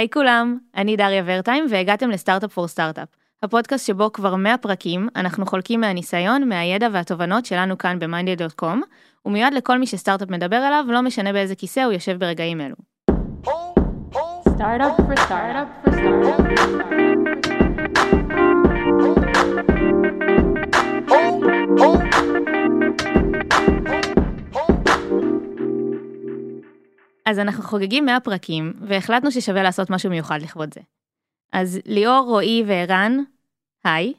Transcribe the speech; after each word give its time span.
היי 0.00 0.10
כולם, 0.10 0.58
אני 0.76 0.96
דריה 0.96 1.22
ורטיים 1.26 1.66
והגעתם 1.70 2.10
לסטארט-אפ 2.10 2.52
פור 2.52 2.68
סטארט-אפ, 2.68 3.08
הפודקאסט 3.42 3.86
שבו 3.86 4.12
כבר 4.12 4.36
100 4.36 4.58
פרקים 4.58 5.08
אנחנו 5.16 5.46
חולקים 5.46 5.80
מהניסיון, 5.80 6.48
מהידע 6.48 6.88
והתובנות 6.92 7.46
שלנו 7.46 7.78
כאן 7.78 7.98
ב-mindy.com, 7.98 8.78
ומיועד 9.26 9.54
לכל 9.54 9.78
מי 9.78 9.86
שסטארט-אפ 9.86 10.28
מדבר 10.28 10.56
עליו, 10.56 10.84
לא 10.88 11.02
משנה 11.02 11.32
באיזה 11.32 11.54
כיסא 11.54 11.80
הוא 11.80 11.92
יושב 11.92 12.18
ברגעים 12.18 12.60
אלו. 12.60 12.74
Startup 14.58 14.96
for 15.06 15.16
startup 15.26 15.68
for 15.84 15.92
startup. 15.92 16.60
אז 27.26 27.38
אנחנו 27.38 27.62
חוגגים 27.62 28.06
100 28.06 28.20
פרקים, 28.20 28.72
והחלטנו 28.80 29.30
ששווה 29.30 29.62
לעשות 29.62 29.90
משהו 29.90 30.10
מיוחד 30.10 30.42
לכבוד 30.42 30.74
זה. 30.74 30.80
אז 31.52 31.80
ליאור, 31.86 32.26
רועי 32.26 32.62
וערן, 32.66 33.18
היי, 33.84 34.12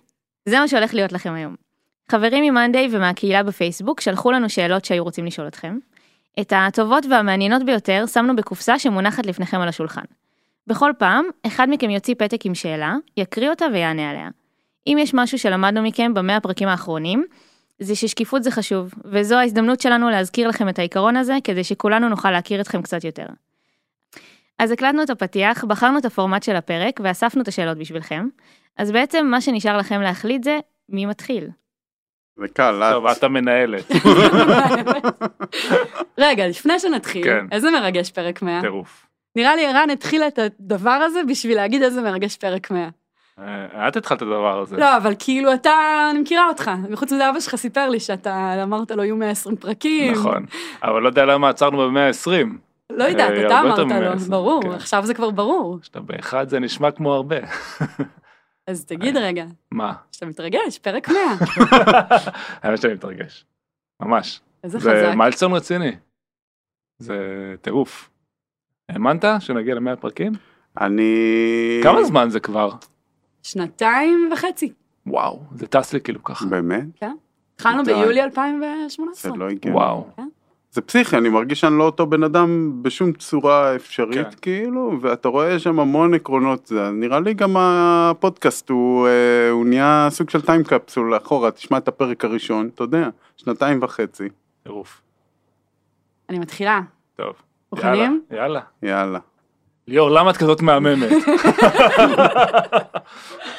זה 0.45 0.59
מה 0.59 0.67
שהולך 0.67 0.93
להיות 0.93 1.11
לכם 1.11 1.33
היום. 1.33 1.55
חברים 2.11 2.43
ממאנדיי 2.43 2.87
ומהקהילה 2.91 3.43
בפייסבוק 3.43 4.01
שלחו 4.01 4.31
לנו 4.31 4.49
שאלות 4.49 4.85
שהיו 4.85 5.03
רוצים 5.03 5.25
לשאול 5.25 5.47
אתכם. 5.47 5.77
את 6.39 6.53
הטובות 6.55 7.05
והמעניינות 7.09 7.63
ביותר 7.65 8.05
שמנו 8.07 8.35
בקופסה 8.35 8.79
שמונחת 8.79 9.25
לפניכם 9.25 9.61
על 9.61 9.67
השולחן. 9.67 10.03
בכל 10.67 10.91
פעם, 10.97 11.25
אחד 11.47 11.67
מכם 11.69 11.89
יוציא 11.89 12.15
פתק 12.17 12.45
עם 12.45 12.55
שאלה, 12.55 12.95
יקריא 13.17 13.49
אותה 13.49 13.65
ויענה 13.73 14.09
עליה. 14.09 14.29
אם 14.87 14.97
יש 14.99 15.13
משהו 15.13 15.39
שלמדנו 15.39 15.83
מכם 15.83 16.13
במאה 16.13 16.35
הפרקים 16.35 16.67
האחרונים, 16.67 17.25
זה 17.81 17.95
ששקיפות 17.95 18.43
זה 18.43 18.51
חשוב, 18.51 18.93
וזו 19.05 19.35
ההזדמנות 19.35 19.81
שלנו 19.81 20.09
להזכיר 20.09 20.47
לכם 20.47 20.69
את 20.69 20.79
העיקרון 20.79 21.15
הזה, 21.15 21.37
כדי 21.43 21.63
שכולנו 21.63 22.09
נוכל 22.09 22.31
להכיר 22.31 22.61
אתכם 22.61 22.81
קצת 22.81 23.03
יותר. 23.03 23.25
אז 24.59 24.71
הקלטנו 24.71 25.03
את 25.03 25.09
הפתיח, 25.09 25.63
בחרנו 25.63 25.97
את 25.97 26.05
הפורמט 26.05 26.43
של 26.43 26.55
הפרק, 26.55 26.99
ואספנו 27.03 27.41
את 27.41 27.47
השאלות 27.47 27.77
בשבילכם. 27.77 28.27
אז 28.77 28.91
בעצם 28.91 29.25
מה 29.25 29.41
שנשאר 29.41 29.77
לכם 29.77 30.01
להחליט 30.01 30.43
זה 30.43 30.59
מי 30.89 31.05
מתחיל. 31.05 31.47
זה 32.37 32.47
קל, 32.47 32.83
את. 32.83 32.93
טוב, 32.93 33.07
את 33.07 33.23
המנהלת, 33.23 33.91
רגע, 36.17 36.47
לפני 36.47 36.79
שנתחיל, 36.79 37.23
כן. 37.23 37.45
איזה 37.51 37.71
מרגש 37.71 38.11
פרק 38.11 38.41
100? 38.41 38.61
טירוף. 38.61 39.05
נראה 39.35 39.55
לי 39.55 39.65
ערן 39.65 39.89
התחיל 39.89 40.23
את 40.23 40.39
הדבר 40.39 40.89
הזה 40.89 41.21
בשביל 41.27 41.57
להגיד 41.57 41.83
איזה 41.83 42.01
מרגש 42.01 42.37
פרק 42.37 42.71
100. 42.71 42.89
אה, 43.39 43.87
את 43.87 43.95
התחלת 43.95 44.17
את 44.17 44.21
הדבר 44.21 44.59
הזה. 44.59 44.77
לא, 44.77 44.97
אבל 44.97 45.13
כאילו 45.19 45.53
אתה, 45.53 46.07
אני 46.11 46.19
מכירה 46.19 46.47
אותך, 46.47 46.71
וחוץ 46.89 47.11
מזה 47.11 47.29
אבא 47.29 47.39
שלך 47.39 47.55
סיפר 47.55 47.89
לי 47.89 47.99
שאתה 47.99 48.63
אמרת 48.63 48.91
לו 48.91 49.03
יהיו 49.03 49.15
120 49.15 49.55
פרקים. 49.55 50.13
נכון, 50.13 50.45
אבל 50.83 51.01
לא 51.01 51.07
יודע 51.07 51.25
למה 51.25 51.49
עצרנו 51.49 51.77
ב-120. 51.77 52.29
לא 52.89 53.03
יודעת, 53.03 53.31
אה, 53.31 53.47
אתה 53.47 53.61
אמרת 53.61 53.77
לו, 53.79 53.85
מ-120, 53.85 54.29
ברור, 54.29 54.63
כן. 54.63 54.71
עכשיו 54.71 55.05
זה 55.05 55.13
כבר 55.13 55.29
ברור. 55.29 55.79
שאתה 55.81 55.99
באחד 55.99 56.49
זה 56.49 56.59
נשמע 56.59 56.91
כמו 56.91 57.13
הרבה. 57.13 57.37
אז 58.67 58.85
תגיד. 58.85 59.17
רגע, 59.17 59.45
מה? 59.71 59.93
שאתה 60.11 60.25
מתרגש, 60.25 60.77
פרק 60.81 61.09
100, 61.09 61.17
האמת 62.63 62.81
שאני 62.81 62.93
מתרגש. 62.93 63.45
ממש. 64.01 64.41
איזה 64.63 64.79
זה 64.79 64.91
חזק. 64.91 65.15
מיילסטון 65.17 65.53
רציני. 65.53 65.91
זה 66.99 67.15
טירוף. 67.61 68.09
האמנת 68.89 69.25
שנגיע 69.39 69.75
למאה 69.75 69.95
פרקים? 69.95 70.33
אני... 70.81 71.13
כמה 71.83 72.03
זמן 72.03 72.29
זה 72.29 72.39
כבר? 72.39 72.71
שנתיים 73.43 74.29
וחצי. 74.33 74.73
וואו, 75.07 75.39
זה 75.55 75.67
טס 75.67 75.93
לי 75.93 76.01
כאילו 76.01 76.23
ככה. 76.23 76.45
באמת? 76.45 76.83
התחלנו 77.55 77.83
די. 77.83 77.93
ביולי 77.93 78.15
זה 78.15 78.23
2018. 78.23 79.37
לא 79.37 79.49
הגיע. 79.49 79.73
וואו. 79.75 80.07
זה 80.71 80.81
פסיכי, 80.81 81.17
אני 81.17 81.29
מרגיש 81.29 81.59
שאני 81.59 81.77
לא 81.77 81.83
אותו 81.83 82.05
בן 82.07 82.23
אדם 82.23 82.79
בשום 82.81 83.13
צורה 83.13 83.75
אפשרית, 83.75 84.27
כן. 84.27 84.37
כאילו, 84.41 84.97
ואתה 85.01 85.27
רואה 85.27 85.59
שם 85.59 85.79
המון 85.79 86.13
עקרונות. 86.13 86.67
זה, 86.67 86.91
נראה 86.91 87.19
לי 87.19 87.33
גם 87.33 87.57
הפודקאסט 87.57 88.69
הוא, 88.69 89.07
אה, 89.07 89.49
הוא 89.49 89.65
נהיה 89.65 90.07
סוג 90.09 90.29
של 90.29 90.41
טיים 90.41 90.63
קפסול 90.63 91.17
אחורה, 91.17 91.51
תשמע 91.51 91.77
את 91.77 91.87
הפרק 91.87 92.25
הראשון, 92.25 92.69
אתה 92.75 92.83
יודע, 92.83 93.09
שנתיים 93.37 93.79
וחצי, 93.81 94.29
טירוף. 94.63 95.01
אני 96.29 96.39
מתחילה. 96.39 96.81
טוב. 97.15 97.33
מוכנים? 97.71 98.21
יאללה, 98.31 98.41
יאללה. 98.41 98.61
יאללה. 98.83 99.19
ליאור, 99.91 100.09
למה 100.11 100.31
את 100.31 100.37
כזאת 100.37 100.61
מהממת? 100.61 101.09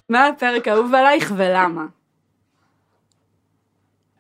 מה 0.08 0.26
הפרק 0.26 0.68
האהוב 0.68 0.94
עלייך 0.94 1.32
ולמה? 1.36 1.84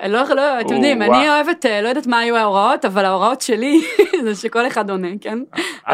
לא, 0.08 0.22
לא, 0.36 0.60
אתם 0.60 0.74
יודעים. 0.74 1.02
אני 1.02 1.28
אוהבת, 1.28 1.66
אה, 1.66 1.80
לא 1.82 1.88
יודעת 1.88 2.06
מה 2.06 2.18
היו 2.18 2.36
ההוראות, 2.36 2.84
אבל 2.84 3.04
ההוראות 3.04 3.40
שלי 3.40 3.80
זה 4.24 4.34
שכל 4.34 4.66
אחד 4.66 4.90
עונה, 4.90 5.08
כן? 5.20 5.38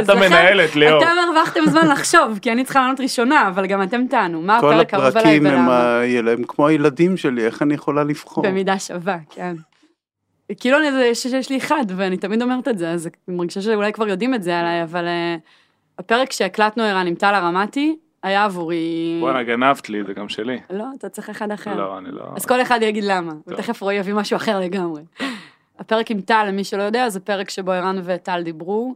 את 0.00 0.08
המנהלת, 0.08 0.76
ליאור. 0.76 1.02
אתם 1.02 1.10
הרווחתם 1.28 1.60
זמן 1.66 1.88
לחשוב, 1.88 2.38
כי 2.42 2.52
אני 2.52 2.64
צריכה 2.64 2.80
לענות 2.80 3.00
ראשונה, 3.00 3.48
אבל 3.48 3.66
גם 3.66 3.82
אתם 3.82 4.06
תענו, 4.06 4.40
מה 4.42 4.60
כל 4.60 4.72
הפרק 4.72 4.94
האהוב 4.94 5.06
עליי 5.06 5.20
הפרקים 5.20 5.46
הם, 5.46 5.52
ולמה? 5.54 5.98
ה- 6.00 6.32
הם 6.32 6.42
כמו 6.48 6.66
הילדים 6.66 7.16
שלי, 7.16 7.46
איך 7.46 7.62
אני 7.62 7.74
יכולה 7.74 8.04
לבחור? 8.04 8.44
במידה 8.44 8.78
שווה, 8.78 9.16
כן. 9.30 9.56
כאילו 10.60 10.78
אני, 10.78 10.92
זה- 10.92 11.14
שיש 11.14 11.32
יש 11.32 11.50
לי 11.50 11.56
אחד, 11.58 11.84
ואני 11.96 12.16
תמיד 12.16 12.42
אומרת 12.42 12.68
את 12.68 12.78
זה, 12.78 12.90
אז 12.90 13.08
אני 13.28 13.36
מרגישה 13.36 13.60
שאולי 13.62 13.92
כבר 13.92 14.08
יודעים 14.08 14.34
את 14.34 14.42
זה 14.42 14.58
עליי, 14.60 14.82
אבל 14.82 15.06
אה, 15.06 15.36
הפרק 15.98 16.32
שהקלטנו 16.32 16.82
ערן 16.82 17.06
עם 17.06 17.14
טל 17.14 17.34
הרמתי, 17.34 17.96
היה 18.22 18.44
עבורי... 18.44 19.18
בואנה, 19.20 19.42
גנבת 19.42 19.88
לי, 19.88 20.04
זה 20.04 20.12
גם 20.12 20.28
שלי. 20.28 20.58
לא, 20.70 20.84
אתה 20.98 21.08
צריך 21.08 21.30
אחד 21.30 21.50
אחר. 21.50 21.74
לא, 21.74 21.98
אני 21.98 22.08
לא... 22.10 22.22
אז 22.36 22.46
כל 22.46 22.62
אחד 22.62 22.78
יגיד 22.82 23.04
למה, 23.04 23.32
ותכף 23.46 23.82
רועי 23.82 23.96
יביא 23.96 24.14
משהו 24.14 24.36
אחר 24.36 24.60
לגמרי. 24.60 25.02
הפרק 25.78 26.10
עם 26.10 26.20
טל, 26.20 26.44
למי 26.48 26.64
שלא 26.64 26.82
יודע, 26.82 27.08
זה 27.08 27.20
פרק 27.20 27.50
שבו 27.50 27.72
ערן 27.72 28.00
וטל 28.04 28.42
דיברו 28.42 28.94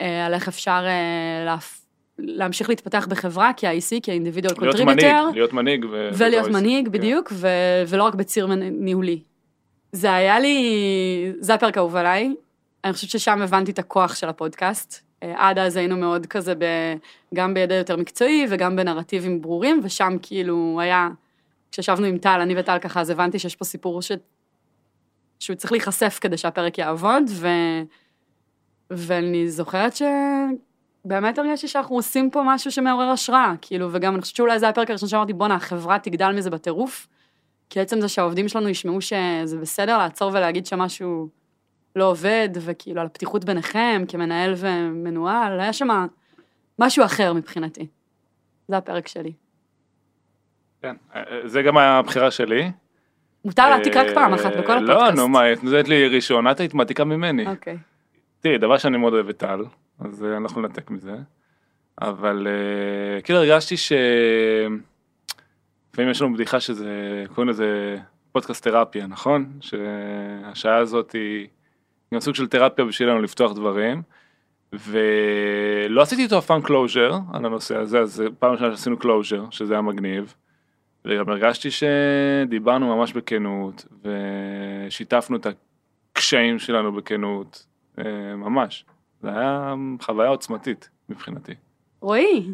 אה, 0.00 0.26
על 0.26 0.34
איך 0.34 0.48
אפשר 0.48 0.82
אה, 0.86 1.44
להפ... 1.44 1.80
להמשיך 2.18 2.68
להתפתח 2.68 3.06
בחברה 3.10 3.50
כ-IC, 3.56 4.00
כ-individual 4.02 4.60
להיות 4.60 4.80
מנהיג, 4.80 4.98
contributor, 5.00 5.34
להיות 5.34 5.52
מנהיג. 5.52 5.84
ו- 5.90 6.08
ולהיות 6.12 6.48
מנהיג, 6.48 6.86
כן. 6.86 6.92
בדיוק, 6.92 7.32
ו... 7.32 7.48
ולא 7.88 8.04
רק 8.04 8.14
בציר 8.14 8.46
ניהולי. 8.56 9.20
זה 9.92 10.14
היה 10.14 10.40
לי, 10.40 11.32
זה 11.38 11.54
הפרק 11.54 11.76
האהוב 11.76 11.96
עליי, 11.96 12.34
אני 12.84 12.92
חושבת 12.92 13.10
ששם 13.10 13.42
הבנתי 13.42 13.70
את 13.70 13.78
הכוח 13.78 14.14
של 14.14 14.28
הפודקאסט. 14.28 15.03
עד 15.36 15.58
אז 15.58 15.76
היינו 15.76 15.96
מאוד 15.96 16.26
כזה, 16.26 16.54
ב... 16.54 16.64
גם 17.34 17.54
בידע 17.54 17.74
יותר 17.74 17.96
מקצועי 17.96 18.46
וגם 18.50 18.76
בנרטיבים 18.76 19.42
ברורים, 19.42 19.80
ושם 19.82 20.16
כאילו 20.22 20.78
היה, 20.80 21.08
כשישבנו 21.72 22.06
עם 22.06 22.18
טל, 22.18 22.40
אני 22.42 22.60
וטל 22.60 22.78
ככה, 22.78 23.00
אז 23.00 23.10
הבנתי 23.10 23.38
שיש 23.38 23.56
פה 23.56 23.64
סיפור 23.64 24.02
ש... 24.02 24.12
שהוא 25.40 25.56
צריך 25.56 25.72
להיחשף 25.72 26.18
כדי 26.20 26.36
שהפרק 26.36 26.78
יעבוד, 26.78 27.22
ו... 27.28 27.48
ואני 28.90 29.48
זוכרת 29.48 29.92
שבאמת 29.96 31.38
הרגשתי 31.38 31.68
שאנחנו 31.68 31.96
עושים 31.96 32.30
פה 32.30 32.42
משהו 32.46 32.70
שמעורר 32.72 33.08
השראה, 33.08 33.54
כאילו, 33.62 33.88
וגם 33.92 34.14
אני 34.14 34.22
חושבת 34.22 34.36
שאולי 34.36 34.58
זה 34.58 34.68
הפרק 34.68 34.90
הראשון 34.90 35.08
שאמרתי, 35.08 35.32
בואנה, 35.32 35.54
החברה 35.54 35.98
תגדל 35.98 36.32
מזה 36.32 36.50
בטירוף, 36.50 37.08
כי 37.70 37.80
עצם 37.80 38.00
זה 38.00 38.08
שהעובדים 38.08 38.48
שלנו 38.48 38.68
ישמעו 38.68 39.00
שזה 39.00 39.58
בסדר 39.60 39.98
לעצור 39.98 40.30
ולהגיד 40.34 40.66
שמשהו 40.66 41.28
לא 41.96 42.10
עובד, 42.10 42.48
וכאילו 42.60 43.00
על 43.00 43.06
הפתיחות 43.06 43.44
ביניכם, 43.44 44.02
כמנהל 44.08 44.54
ומנוהל, 44.56 45.60
היה 45.60 45.72
שם 45.72 45.88
משהו 46.78 47.04
אחר 47.04 47.32
מבחינתי. 47.32 47.86
זה 48.68 48.76
הפרק 48.76 49.08
שלי. 49.08 49.32
כן, 50.82 50.96
אה, 51.14 51.22
זה 51.44 51.62
גם 51.62 51.78
הבחירה 51.78 52.30
שלי. 52.30 52.70
מותר 53.44 53.70
להעתיק 53.70 53.96
רק 53.96 54.06
פעם 54.14 54.34
אחת 54.34 54.52
בכל 54.56 54.72
אה, 54.72 54.76
הפודקאסט. 54.76 55.16
לא, 55.16 55.22
נו 55.22 55.28
מה, 55.28 55.52
את 55.52 55.64
נותנת 55.64 55.88
לי 55.88 56.08
ראשון, 56.08 56.50
את 56.50 56.60
היית 56.60 56.74
מעתיקה 56.74 57.04
ממני. 57.04 57.46
אוקיי. 57.46 57.78
תראי, 58.40 58.58
דבר 58.58 58.78
שאני 58.78 58.98
מאוד 58.98 59.12
אוהב 59.12 59.28
את 59.28 59.36
טל, 59.36 59.64
אז 60.00 60.24
אה, 60.24 60.36
אנחנו 60.36 60.60
ננתק 60.60 60.90
מזה. 60.90 61.16
אבל 62.00 62.46
אה, 62.46 63.20
כאילו 63.22 63.38
הרגשתי 63.38 63.76
ש... 63.76 63.92
לפעמים 65.92 66.10
יש 66.10 66.22
לנו 66.22 66.34
בדיחה 66.34 66.60
שזה, 66.60 67.24
קוראים 67.34 67.48
לזה 67.48 67.96
פודקאסט 68.32 68.64
תרפיה, 68.64 69.06
נכון? 69.06 69.52
שהשעה 69.60 70.76
הזאת 70.76 71.12
היא 71.12 71.48
גם 72.14 72.20
סוג 72.20 72.34
של 72.34 72.46
תרפיה 72.46 72.84
בשבילנו 72.84 73.22
לפתוח 73.22 73.52
דברים. 73.52 74.02
ולא 74.72 76.02
עשיתי 76.02 76.22
איתו 76.22 76.38
אף 76.38 76.46
פעם 76.46 76.62
closure 76.62 77.18
על 77.32 77.46
הנושא 77.46 77.76
הזה, 77.76 78.00
אז 78.00 78.22
פעם 78.38 78.52
ראשונה 78.52 78.76
שעשינו 78.76 78.98
closure, 78.98 79.44
שזה 79.50 79.74
היה 79.74 79.82
מגניב. 79.82 80.34
וגם 81.04 81.28
הרגשתי 81.28 81.68
שדיברנו 81.70 82.96
ממש 82.96 83.12
בכנות, 83.12 83.86
ושיתפנו 84.04 85.36
את 85.36 85.46
הקשיים 86.12 86.58
שלנו 86.58 86.92
בכנות, 86.92 87.66
אה, 87.98 88.36
ממש. 88.36 88.84
זה 89.22 89.28
היה 89.28 89.74
חוויה 90.00 90.28
עוצמתית 90.28 90.88
מבחינתי. 91.08 91.52
רועי, 92.00 92.46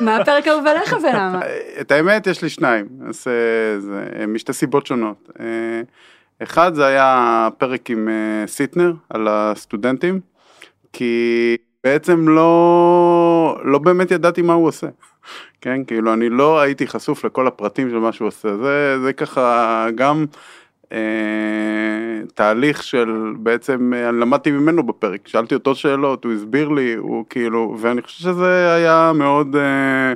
מה 0.00 0.16
הפרק 0.16 0.46
האהוב 0.46 0.66
עליך 0.66 0.96
ולמה? 1.02 1.40
את 1.80 1.90
האמת, 1.90 2.26
יש 2.26 2.42
לי 2.42 2.48
שניים, 2.48 2.86
אז 3.08 3.26
אה, 3.28 3.80
זה 3.80 4.24
משתי 4.28 4.52
סיבות 4.52 4.86
שונות. 4.86 5.28
אחד 6.42 6.74
זה 6.74 6.86
היה 6.86 7.48
פרק 7.58 7.90
עם 7.90 8.08
אה, 8.08 8.46
סיטנר 8.46 8.92
על 9.10 9.28
הסטודנטים, 9.30 10.20
כי 10.92 11.56
בעצם 11.84 12.28
לא, 12.28 13.58
לא 13.64 13.78
באמת 13.78 14.10
ידעתי 14.10 14.42
מה 14.42 14.52
הוא 14.52 14.66
עושה. 14.66 14.86
כן, 15.60 15.84
כאילו 15.84 16.12
אני 16.12 16.28
לא 16.28 16.60
הייתי 16.60 16.86
חשוף 16.86 17.24
לכל 17.24 17.46
הפרטים 17.46 17.90
של 17.90 17.98
מה 17.98 18.12
שהוא 18.12 18.28
עושה, 18.28 18.56
זה, 18.56 19.00
זה 19.02 19.12
ככה 19.12 19.86
גם 19.94 20.24
אה, 20.92 20.98
תהליך 22.34 22.82
של 22.82 23.34
בעצם, 23.38 23.92
אה, 23.96 24.08
אני 24.08 24.20
למדתי 24.20 24.50
ממנו 24.50 24.82
בפרק, 24.82 25.28
שאלתי 25.28 25.54
אותו 25.54 25.74
שאלות, 25.74 26.24
הוא 26.24 26.32
הסביר 26.32 26.68
לי, 26.68 26.94
הוא 26.94 27.24
כאילו, 27.30 27.76
ואני 27.80 28.02
חושב 28.02 28.18
שזה 28.18 28.74
היה 28.74 29.12
מאוד 29.14 29.56
אה, 29.56 30.12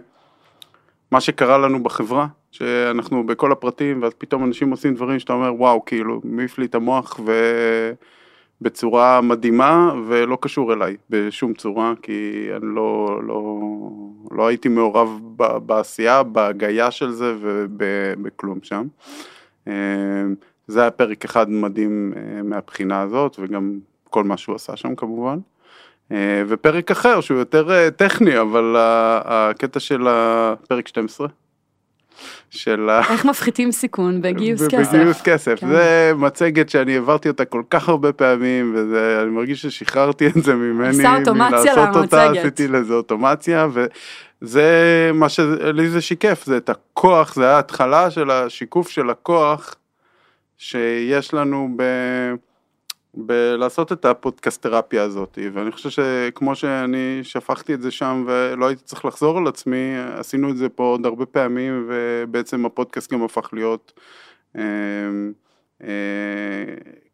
מה 1.10 1.20
שקרה 1.20 1.58
לנו 1.58 1.82
בחברה, 1.82 2.26
שאנחנו 2.54 3.26
בכל 3.26 3.52
הפרטים, 3.52 4.02
ואז 4.02 4.12
פתאום 4.18 4.44
אנשים 4.44 4.70
עושים 4.70 4.94
דברים 4.94 5.18
שאתה 5.18 5.32
אומר, 5.32 5.54
וואו, 5.54 5.84
כאילו, 5.84 6.20
מעיף 6.24 6.58
לי 6.58 6.66
את 6.66 6.74
המוח 6.74 7.20
ו... 7.26 7.32
בצורה 8.60 9.20
מדהימה 9.20 9.92
ולא 10.06 10.38
קשור 10.40 10.72
אליי 10.72 10.96
בשום 11.10 11.54
צורה, 11.54 11.92
כי 12.02 12.48
אני 12.56 12.74
לא, 12.74 13.20
לא, 13.26 13.60
לא 14.30 14.46
הייתי 14.46 14.68
מעורב 14.68 15.20
ב- 15.36 15.56
בעשייה, 15.56 16.22
בהגייה 16.22 16.90
של 16.90 17.10
זה 17.10 17.34
ובכלום 17.40 18.58
שם. 18.62 18.86
אה, 19.68 19.72
זה 20.66 20.80
היה 20.80 20.90
פרק 20.90 21.24
אחד 21.24 21.50
מדהים 21.50 22.12
אה, 22.16 22.42
מהבחינה 22.42 23.00
הזאת, 23.00 23.36
וגם 23.38 23.78
כל 24.10 24.24
מה 24.24 24.36
שהוא 24.36 24.56
עשה 24.56 24.76
שם 24.76 24.94
כמובן. 24.94 25.38
אה, 26.12 26.42
ופרק 26.48 26.90
אחר 26.90 27.20
שהוא 27.20 27.38
יותר 27.38 27.90
טכני, 27.90 28.40
אבל 28.40 28.76
הקטע 29.24 29.80
של 29.80 30.06
הפרק 30.08 30.88
12. 30.88 31.28
של 32.50 32.90
ה... 32.90 33.00
איך 33.12 33.24
מפחיתים 33.24 33.72
סיכון 33.72 34.22
בגיוס 34.22 34.62
כסף. 34.68 34.92
בגיוס 34.92 35.22
כסף, 35.22 35.60
כן. 35.60 35.68
זה 35.68 36.12
מצגת 36.16 36.68
שאני 36.68 36.94
העברתי 36.94 37.28
אותה 37.28 37.44
כל 37.44 37.62
כך 37.70 37.88
הרבה 37.88 38.12
פעמים, 38.12 38.76
ואני 38.92 39.30
מרגיש 39.30 39.66
ששחררתי 39.66 40.26
את 40.26 40.42
זה 40.42 40.54
ממני, 40.54 40.96
מלעשות 41.34 41.96
אותה. 41.96 42.30
עשיתי 42.30 42.68
לזה 42.68 42.94
אוטומציה, 42.94 43.68
וזה 43.72 45.10
מה 45.14 45.28
שלי 45.28 45.88
זה 45.88 46.00
שיקף, 46.00 46.42
זה 46.44 46.56
את 46.56 46.68
הכוח, 46.68 47.34
זה 47.34 47.50
ההתחלה 47.50 48.10
של 48.10 48.30
השיקוף 48.30 48.88
של 48.88 49.10
הכוח 49.10 49.74
שיש 50.58 51.34
לנו 51.34 51.68
ב... 51.76 51.82
בלעשות 53.16 53.92
את 53.92 54.04
הפודקסטרפיה 54.04 55.02
הזאת, 55.02 55.38
ואני 55.52 55.72
חושב 55.72 55.90
שכמו 55.90 56.54
שאני 56.54 57.20
שפכתי 57.22 57.74
את 57.74 57.82
זה 57.82 57.90
שם 57.90 58.24
ולא 58.26 58.66
הייתי 58.66 58.84
צריך 58.84 59.04
לחזור 59.04 59.38
על 59.38 59.46
עצמי, 59.46 59.96
עשינו 60.16 60.50
את 60.50 60.56
זה 60.56 60.68
פה 60.68 60.84
עוד 60.84 61.06
הרבה 61.06 61.26
פעמים, 61.26 61.88
ובעצם 61.88 62.66
הפודקאסט 62.66 63.12
גם 63.12 63.22
הפך 63.22 63.50
להיות 63.52 63.92
אה, 64.56 64.62
אה, 65.82 65.88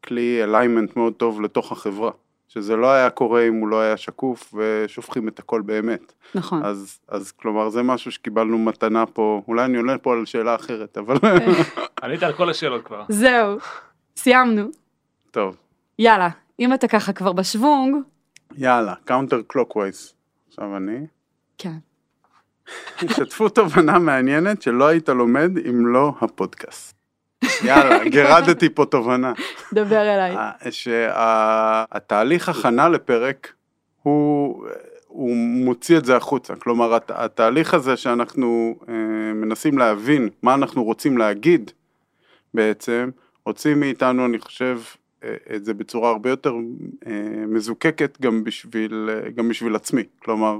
כלי 0.04 0.44
אליימנט 0.44 0.96
מאוד 0.96 1.12
טוב 1.12 1.40
לתוך 1.40 1.72
החברה, 1.72 2.10
שזה 2.48 2.76
לא 2.76 2.92
היה 2.92 3.10
קורה 3.10 3.48
אם 3.48 3.54
הוא 3.54 3.68
לא 3.68 3.80
היה 3.80 3.96
שקוף 3.96 4.54
ושופכים 4.54 5.28
את 5.28 5.38
הכל 5.38 5.62
באמת. 5.62 6.12
נכון. 6.34 6.64
אז, 6.64 6.98
אז 7.08 7.32
כלומר 7.32 7.68
זה 7.68 7.82
משהו 7.82 8.12
שקיבלנו 8.12 8.58
מתנה 8.58 9.06
פה, 9.06 9.42
אולי 9.48 9.64
אני 9.64 9.76
עונה 9.76 9.98
פה 9.98 10.12
על 10.12 10.26
שאלה 10.26 10.54
אחרת, 10.54 10.98
אבל 10.98 11.16
ענית 12.02 12.22
על 12.22 12.32
כל 12.32 12.50
השאלות 12.50 12.84
כבר. 12.84 13.04
זהו, 13.08 13.58
סיימנו. 14.16 14.70
טוב, 15.30 15.56
יאללה, 16.00 16.28
אם 16.60 16.74
אתה 16.74 16.88
ככה 16.88 17.12
כבר 17.12 17.32
בשוונג, 17.32 17.94
יאללה, 18.56 18.94
counter 19.04 19.42
clockwise. 19.46 20.12
עכשיו 20.48 20.76
אני. 20.76 21.06
כן. 21.58 21.72
שתפו 23.00 23.48
תובנה 23.48 23.98
מעניינת 23.98 24.62
שלא 24.62 24.86
היית 24.86 25.08
לומד 25.08 25.50
אם 25.68 25.86
לא 25.86 26.12
הפודקאסט. 26.20 26.94
יאללה, 27.64 28.04
גירדתי 28.08 28.68
פה 28.74 28.84
תובנה. 28.86 29.32
דבר 29.72 30.00
אליי. 30.14 30.36
אה, 30.36 30.50
שהתהליך 30.70 32.48
הכנה 32.48 32.88
לפרק 32.88 33.52
הוא, 34.02 34.66
הוא 35.06 35.36
מוציא 35.36 35.98
את 35.98 36.04
זה 36.04 36.16
החוצה. 36.16 36.56
כלומר, 36.56 36.94
הת- 36.94 37.10
התהליך 37.14 37.74
הזה 37.74 37.96
שאנחנו 37.96 38.76
אה, 38.88 38.94
מנסים 39.34 39.78
להבין 39.78 40.28
מה 40.42 40.54
אנחנו 40.54 40.84
רוצים 40.84 41.18
להגיד 41.18 41.70
בעצם, 42.54 43.10
הוציא 43.42 43.74
מאיתנו, 43.74 44.26
אני 44.26 44.38
חושב, 44.38 44.80
את 45.54 45.64
זה 45.64 45.74
בצורה 45.74 46.10
הרבה 46.10 46.30
יותר 46.30 46.54
אה, 47.06 47.46
מזוקקת 47.48 48.18
גם 48.20 48.44
בשביל, 48.44 49.10
אה, 49.12 49.30
גם 49.30 49.48
בשביל 49.48 49.76
עצמי. 49.76 50.02
כלומר, 50.18 50.58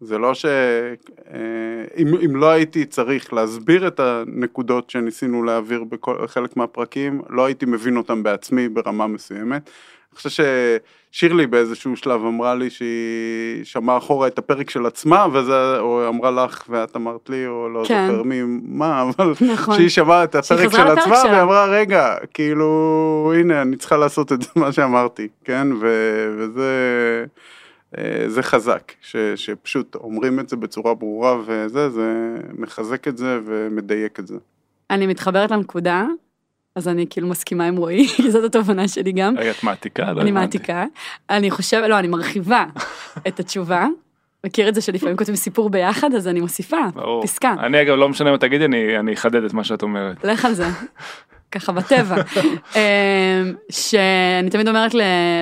זה 0.00 0.18
לא 0.18 0.34
ש... 0.34 0.44
אה, 0.44 1.84
אם, 1.96 2.06
אם 2.24 2.36
לא 2.36 2.50
הייתי 2.50 2.84
צריך 2.84 3.32
להסביר 3.32 3.86
את 3.88 4.00
הנקודות 4.00 4.90
שניסינו 4.90 5.42
להעביר 5.42 5.84
בחלק 5.84 6.56
מהפרקים, 6.56 7.22
לא 7.28 7.44
הייתי 7.44 7.66
מבין 7.66 7.96
אותם 7.96 8.22
בעצמי 8.22 8.68
ברמה 8.68 9.06
מסוימת. 9.06 9.70
אני 10.14 10.30
חושב 10.30 10.44
ששירלי 11.12 11.46
באיזשהו 11.46 11.96
שלב 11.96 12.24
אמרה 12.24 12.54
לי 12.54 12.70
שהיא 12.70 13.64
שמעה 13.64 13.96
אחורה 13.98 14.26
את 14.26 14.38
הפרק 14.38 14.70
של 14.70 14.86
עצמה, 14.86 15.26
וזה, 15.32 15.78
או 15.78 16.08
אמרה 16.08 16.30
לך 16.30 16.64
ואת 16.68 16.96
אמרת 16.96 17.30
לי, 17.30 17.46
או 17.46 17.68
לא 17.68 17.84
כן. 17.88 18.08
זוכר 18.10 18.22
מי, 18.22 18.40
מה, 18.62 19.02
אבל 19.02 19.32
נכון. 19.52 19.76
שהיא 19.76 19.88
שמעה 19.88 20.24
את 20.24 20.34
הפרק 20.34 20.70
של 20.70 20.86
עצמה, 20.86 21.16
שלה. 21.16 21.38
ואמרה, 21.38 21.64
רגע, 21.64 22.14
כאילו, 22.34 23.32
הנה, 23.36 23.62
אני 23.62 23.76
צריכה 23.76 23.96
לעשות 23.96 24.32
את 24.32 24.56
מה 24.56 24.72
שאמרתי, 24.72 25.28
כן? 25.44 25.66
ו- 25.80 26.34
וזה... 26.38 26.70
אה, 27.98 28.24
זה 28.28 28.42
חזק, 28.42 28.92
ש, 29.00 29.16
שפשוט 29.36 29.94
אומרים 29.94 30.40
את 30.40 30.48
זה 30.48 30.56
בצורה 30.56 30.94
ברורה 30.94 31.36
וזה, 31.46 31.90
זה 31.90 32.36
מחזק 32.58 33.08
את 33.08 33.16
זה 33.16 33.40
ומדייק 33.44 34.20
את 34.20 34.26
זה. 34.26 34.36
אני 34.90 35.06
מתחברת 35.06 35.50
לנקודה, 35.50 36.06
אז 36.76 36.88
אני 36.88 37.06
כאילו 37.10 37.28
מסכימה 37.28 37.66
עם 37.66 37.76
רועי, 37.76 38.08
כי 38.16 38.30
זאת 38.30 38.44
התובנה 38.44 38.88
שלי 38.88 39.12
גם. 39.12 39.38
רגע, 39.38 39.50
את 39.50 39.64
מעתיקה? 39.64 40.12
לא 40.12 40.20
אני. 40.20 40.30
מעתיקה. 40.30 40.84
אני 41.30 41.50
חושבת, 41.50 41.88
לא, 41.88 41.98
אני 41.98 42.08
מרחיבה 42.08 42.64
את 43.28 43.40
התשובה. 43.40 43.86
מכיר 44.46 44.68
את 44.68 44.74
זה 44.74 44.80
שלפעמים 44.80 45.16
כותבים 45.16 45.36
סיפור 45.36 45.70
ביחד, 45.70 46.14
אז 46.14 46.28
אני 46.28 46.40
מוסיפה. 46.40 46.76
פסקה. 47.22 47.54
אני 47.58 47.82
אגב, 47.82 47.94
לא 47.94 48.08
משנה 48.08 48.30
מה 48.30 48.38
תגידי, 48.38 48.64
אני 48.98 49.14
אחדד 49.14 49.44
את 49.44 49.52
מה 49.54 49.64
שאת 49.64 49.82
אומרת. 49.82 50.24
לך 50.24 50.44
על 50.44 50.54
זה, 50.54 50.66
ככה 51.52 51.72
בטבע. 51.72 52.16
אמ, 52.74 52.80
שאני 53.70 54.50
תמיד 54.50 54.68
אומרת 54.68 54.92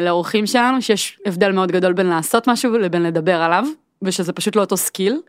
לאורחים 0.02 0.46
שלנו 0.46 0.82
שיש 0.82 1.18
הבדל 1.26 1.52
מאוד 1.52 1.72
גדול 1.72 1.92
בין 1.92 2.06
לעשות 2.06 2.48
משהו 2.48 2.78
לבין 2.78 3.02
לדבר 3.02 3.42
עליו, 3.42 3.64
ושזה 4.02 4.32
פשוט 4.32 4.56
לא 4.56 4.60
אותו 4.60 4.76
skill. 4.76 5.20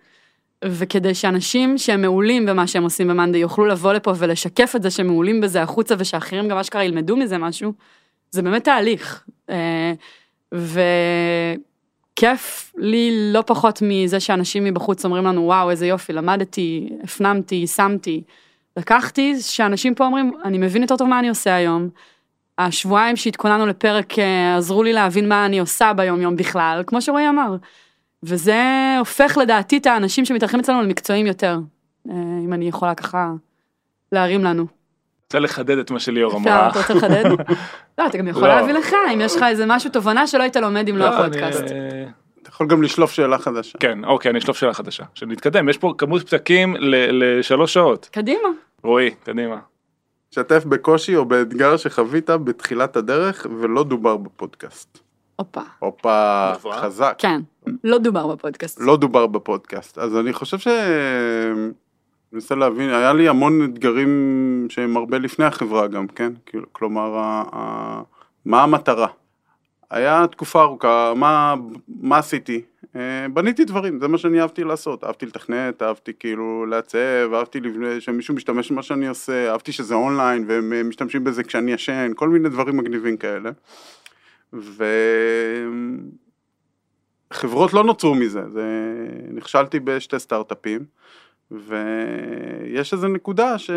וכדי 0.65 1.15
שאנשים 1.15 1.77
שהם 1.77 2.01
מעולים 2.01 2.45
במה 2.45 2.67
שהם 2.67 2.83
עושים 2.83 3.07
ב 3.07 3.11
monday 3.11 3.37
יוכלו 3.37 3.65
לבוא 3.65 3.93
לפה 3.93 4.13
ולשקף 4.17 4.75
את 4.75 4.83
זה 4.83 4.89
שהם 4.89 5.07
מעולים 5.07 5.41
בזה 5.41 5.61
החוצה 5.61 5.95
ושאחרים 5.97 6.47
גם 6.47 6.57
אשכרה 6.57 6.83
ילמדו 6.83 7.17
מזה 7.17 7.37
משהו, 7.37 7.73
זה 8.31 8.41
באמת 8.41 8.63
תהליך. 8.63 9.23
אה, 9.49 9.93
וכיף 12.13 12.73
לי 12.77 13.31
לא 13.33 13.43
פחות 13.47 13.79
מזה 13.81 14.19
שאנשים 14.19 14.63
מבחוץ 14.63 15.05
אומרים 15.05 15.25
לנו 15.25 15.41
וואו 15.41 15.69
איזה 15.69 15.87
יופי 15.87 16.13
למדתי, 16.13 16.89
הפנמתי, 17.03 17.55
יישמתי. 17.55 18.23
לקחתי 18.77 19.35
שאנשים 19.41 19.95
פה 19.95 20.05
אומרים 20.05 20.31
אני 20.45 20.57
מבין 20.57 20.81
יותר 20.81 20.97
טוב 20.97 21.07
מה 21.07 21.19
אני 21.19 21.29
עושה 21.29 21.55
היום. 21.55 21.89
השבועיים 22.57 23.15
שהתכוננו 23.15 23.65
לפרק 23.65 24.19
אה, 24.19 24.57
עזרו 24.57 24.83
לי 24.83 24.93
להבין 24.93 25.29
מה 25.29 25.45
אני 25.45 25.59
עושה 25.59 25.93
ביום 25.93 26.21
יום 26.21 26.35
בכלל, 26.35 26.83
כמו 26.87 27.01
שרועי 27.01 27.29
אמר. 27.29 27.55
וזה 28.23 28.61
הופך 28.99 29.37
לדעתי 29.41 29.77
את 29.77 29.85
האנשים 29.85 30.25
שמתארחים 30.25 30.59
אצלנו 30.59 30.81
למקצועיים 30.81 31.25
יותר, 31.27 31.57
אה, 32.09 32.13
אם 32.45 32.53
אני 32.53 32.67
יכולה 32.67 32.95
ככה 32.95 33.31
להרים 34.11 34.43
לנו. 34.43 34.65
רוצה 35.23 35.39
לחדד 35.39 35.77
את 35.77 35.91
מה 35.91 35.99
שליאור 35.99 36.35
אמרה. 36.37 36.69
אתה 36.69 36.79
רוצה 36.79 36.93
לחדד? 36.93 37.23
לא, 37.97 38.07
אתה 38.07 38.17
גם 38.17 38.27
יכול 38.27 38.41
לא. 38.47 38.47
להביא 38.55 38.73
לך, 38.73 38.93
אם 39.13 39.21
יש 39.21 39.35
לך 39.35 39.43
איזה 39.43 39.65
משהו, 39.67 39.89
תובנה 39.89 40.27
שלא 40.27 40.41
היית 40.43 40.55
לומד 40.55 40.87
אם 40.89 40.97
לא 40.97 41.05
לא, 41.05 41.13
הפודקאסט. 41.19 41.61
אני- 41.61 42.05
אתה 42.41 42.49
יכול 42.49 42.67
גם 42.67 42.83
לשלוף 42.83 43.11
שאלה 43.11 43.37
חדשה. 43.37 43.77
כן, 43.79 44.05
אוקיי, 44.05 44.31
אני 44.31 44.39
אשלוף 44.39 44.57
שאלה 44.57 44.73
חדשה. 44.73 45.03
שנתקדם, 45.13 45.69
יש 45.69 45.77
פה 45.77 45.93
כמות 45.97 46.21
פתקים 46.29 46.75
לשלוש 47.11 47.73
שעות. 47.73 48.09
קדימה. 48.11 48.49
רועי, 48.83 49.09
קדימה. 49.23 49.57
שתף 50.31 50.65
בקושי 50.65 51.15
או 51.15 51.25
באתגר 51.25 51.77
שחווית 51.77 52.29
בתחילת 52.29 52.95
הדרך 52.95 53.47
ולא 53.59 53.83
דובר 53.83 54.17
בפודקאסט. 54.17 54.99
הופה. 55.35 55.61
הופה. 55.79 56.51
חזק. 56.73 57.15
כן, 57.17 57.41
לא 57.83 57.97
דובר 57.97 58.27
בפודקאסט. 58.27 58.79
לא 58.81 58.97
דובר 58.97 59.27
בפודקאסט. 59.27 59.97
אז 59.97 60.17
אני 60.17 60.33
חושב 60.33 60.57
ש... 60.59 60.67
אני 60.67 62.37
מנסה 62.39 62.55
להבין, 62.55 62.89
היה 62.89 63.13
לי 63.13 63.27
המון 63.27 63.63
אתגרים 63.63 64.67
שהם 64.69 64.97
הרבה 64.97 65.17
לפני 65.17 65.45
החברה 65.45 65.87
גם, 65.87 66.07
כן? 66.07 66.33
כאילו, 66.45 66.65
כלומר, 66.71 67.17
ה... 67.17 67.43
ה... 67.53 68.01
מה 68.45 68.63
המטרה? 68.63 69.07
היה 69.91 70.25
תקופה 70.31 70.61
ארוכה, 70.61 71.13
מה, 71.15 71.55
מה 71.87 72.17
עשיתי? 72.17 72.61
אה, 72.95 73.27
בניתי 73.33 73.65
דברים, 73.65 73.99
זה 73.99 74.07
מה 74.07 74.17
שאני 74.17 74.41
אהבתי 74.41 74.63
לעשות, 74.63 75.03
אהבתי 75.03 75.25
לתכנת, 75.25 75.81
אהבתי 75.81 76.11
כאילו 76.19 76.65
לעצב, 76.65 77.33
אהבתי 77.33 77.59
לבנה, 77.59 78.01
שמישהו 78.01 78.33
משתמש 78.33 78.71
במה 78.71 78.83
שאני 78.83 79.07
עושה, 79.07 79.51
אהבתי 79.51 79.71
שזה 79.71 79.95
אונליין 79.95 80.45
והם 80.47 80.73
אה, 80.73 80.83
משתמשים 80.83 81.23
בזה 81.23 81.43
כשאני 81.43 81.71
ישן, 81.71 82.11
כל 82.15 82.29
מיני 82.29 82.49
דברים 82.49 82.77
מגניבים 82.77 83.17
כאלה. 83.17 83.51
וחברות 87.33 87.73
לא 87.73 87.83
נוצרו 87.83 88.15
מזה, 88.15 88.49
זה... 88.49 88.63
נכשלתי 89.31 89.79
בשתי 89.79 90.19
סטארט-אפים, 90.19 90.85
ויש 91.51 92.93
איזו 92.93 93.07
נקודה 93.07 93.57
ש... 93.57 93.71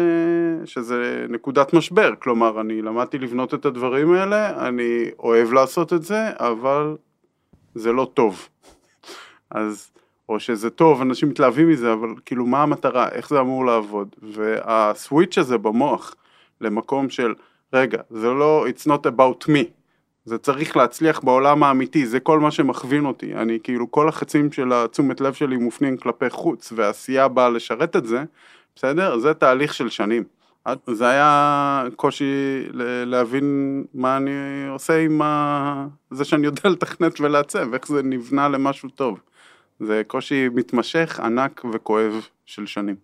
שזה 0.65 1.27
נקודת 1.29 1.73
משבר, 1.73 2.11
כלומר 2.19 2.61
אני 2.61 2.83
למדתי 2.83 3.19
לבנות 3.19 3.55
את 3.55 3.65
הדברים 3.65 4.13
האלה, 4.13 4.69
אני 4.69 5.11
אוהב 5.19 5.53
לעשות 5.53 5.93
את 5.93 6.03
זה, 6.03 6.31
אבל 6.39 6.97
זה 7.75 7.93
לא 7.93 8.11
טוב. 8.15 8.49
אז, 9.51 9.91
או 10.29 10.41
שזה 10.41 10.71
טוב, 10.71 11.01
אנשים 11.01 11.29
מתלהבים 11.29 11.69
מזה, 11.69 11.93
אבל 11.93 12.09
כאילו 12.25 12.47
מה 12.47 12.63
המטרה, 12.63 13.09
איך 13.09 13.29
זה 13.29 13.41
אמור 13.41 13.67
לעבוד, 13.67 14.17
והסוויץ' 14.23 15.39
הזה 15.39 15.59
במוח 15.59 16.15
למקום 16.61 17.11
של 17.11 17.35
רגע, 17.73 18.03
זה 18.11 18.29
לא, 18.29 18.67
it's 18.69 18.87
not 18.87 19.07
about 19.07 19.49
me. 19.49 19.76
זה 20.27 20.39
צריך 20.39 20.77
להצליח 20.77 21.21
בעולם 21.21 21.63
האמיתי, 21.63 22.07
זה 22.07 22.21
כל 22.21 22.41
מה 22.41 22.51
שמכווין 22.51 23.07
אותי. 23.07 23.35
אני 23.35 23.59
כאילו, 23.63 23.91
כל 23.91 24.09
החצים 24.09 24.53
של 24.53 24.73
התשומת 24.73 25.21
לב 25.21 25.33
שלי 25.33 25.57
מופנים 25.57 25.97
כלפי 25.97 26.31
חוץ, 26.31 26.73
והעשייה 26.77 27.29
באה 27.29 27.49
לשרת 27.49 27.97
את 27.97 28.07
זה, 28.07 28.25
בסדר? 28.77 29.19
זה 29.19 29.35
תהליך 29.35 29.75
של 29.75 29.89
שנים. 29.89 30.25
זה 30.87 31.09
היה 31.09 31.85
קושי 31.97 32.25
להבין 33.07 33.85
מה 33.95 34.17
אני 34.17 34.31
עושה 34.69 34.99
עם 34.99 35.23
ה... 35.23 35.87
זה 36.11 36.25
שאני 36.25 36.47
יודע 36.47 36.69
לתכנת 36.71 37.21
ולעצב, 37.21 37.75
איך 37.75 37.89
זה 37.89 38.03
נבנה 38.03 38.49
למשהו 38.49 38.89
טוב. 38.89 39.21
זה 39.81 40.03
קושי 40.07 40.49
מתמשך, 40.55 41.21
ענק 41.21 41.63
וכואב 41.73 42.27
של 42.47 42.67
שנים. 42.67 42.97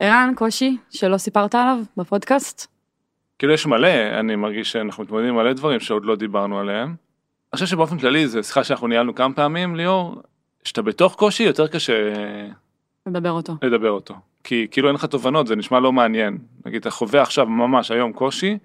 ערן, 0.00 0.32
קושי 0.36 0.76
שלא 0.90 1.18
סיפרת 1.18 1.54
עליו 1.54 1.78
בפודקאסט? 1.96 2.75
כאילו 3.38 3.52
יש 3.52 3.66
מלא, 3.66 4.18
אני 4.20 4.36
מרגיש 4.36 4.72
שאנחנו 4.72 5.02
מתמודדים 5.02 5.28
עם 5.28 5.36
מלא 5.36 5.52
דברים 5.52 5.80
שעוד 5.80 6.04
לא 6.04 6.16
דיברנו 6.16 6.58
עליהם. 6.58 6.88
אני 6.88 7.54
חושב 7.54 7.66
שבאופן 7.66 7.98
כללי 7.98 8.28
זה 8.28 8.42
שיחה 8.42 8.64
שאנחנו 8.64 8.86
ניהלנו 8.86 9.14
כמה 9.14 9.34
פעמים, 9.34 9.76
ליאור, 9.76 10.22
שאתה 10.64 10.82
בתוך 10.82 11.14
קושי 11.14 11.42
יותר 11.42 11.66
קשה 11.66 12.12
לדבר 13.06 13.30
אותו. 13.30 13.56
לדבר 13.62 13.90
אותו. 13.90 14.14
כי 14.44 14.66
כאילו 14.70 14.88
אין 14.88 14.94
לך 14.94 15.04
תובנות, 15.04 15.46
זה 15.46 15.56
נשמע 15.56 15.80
לא 15.80 15.92
מעניין. 15.92 16.38
נגיד, 16.66 16.80
אתה 16.80 16.90
חווה 16.90 17.22
עכשיו 17.22 17.46
ממש 17.46 17.90
היום 17.90 18.12
קושי, 18.12 18.58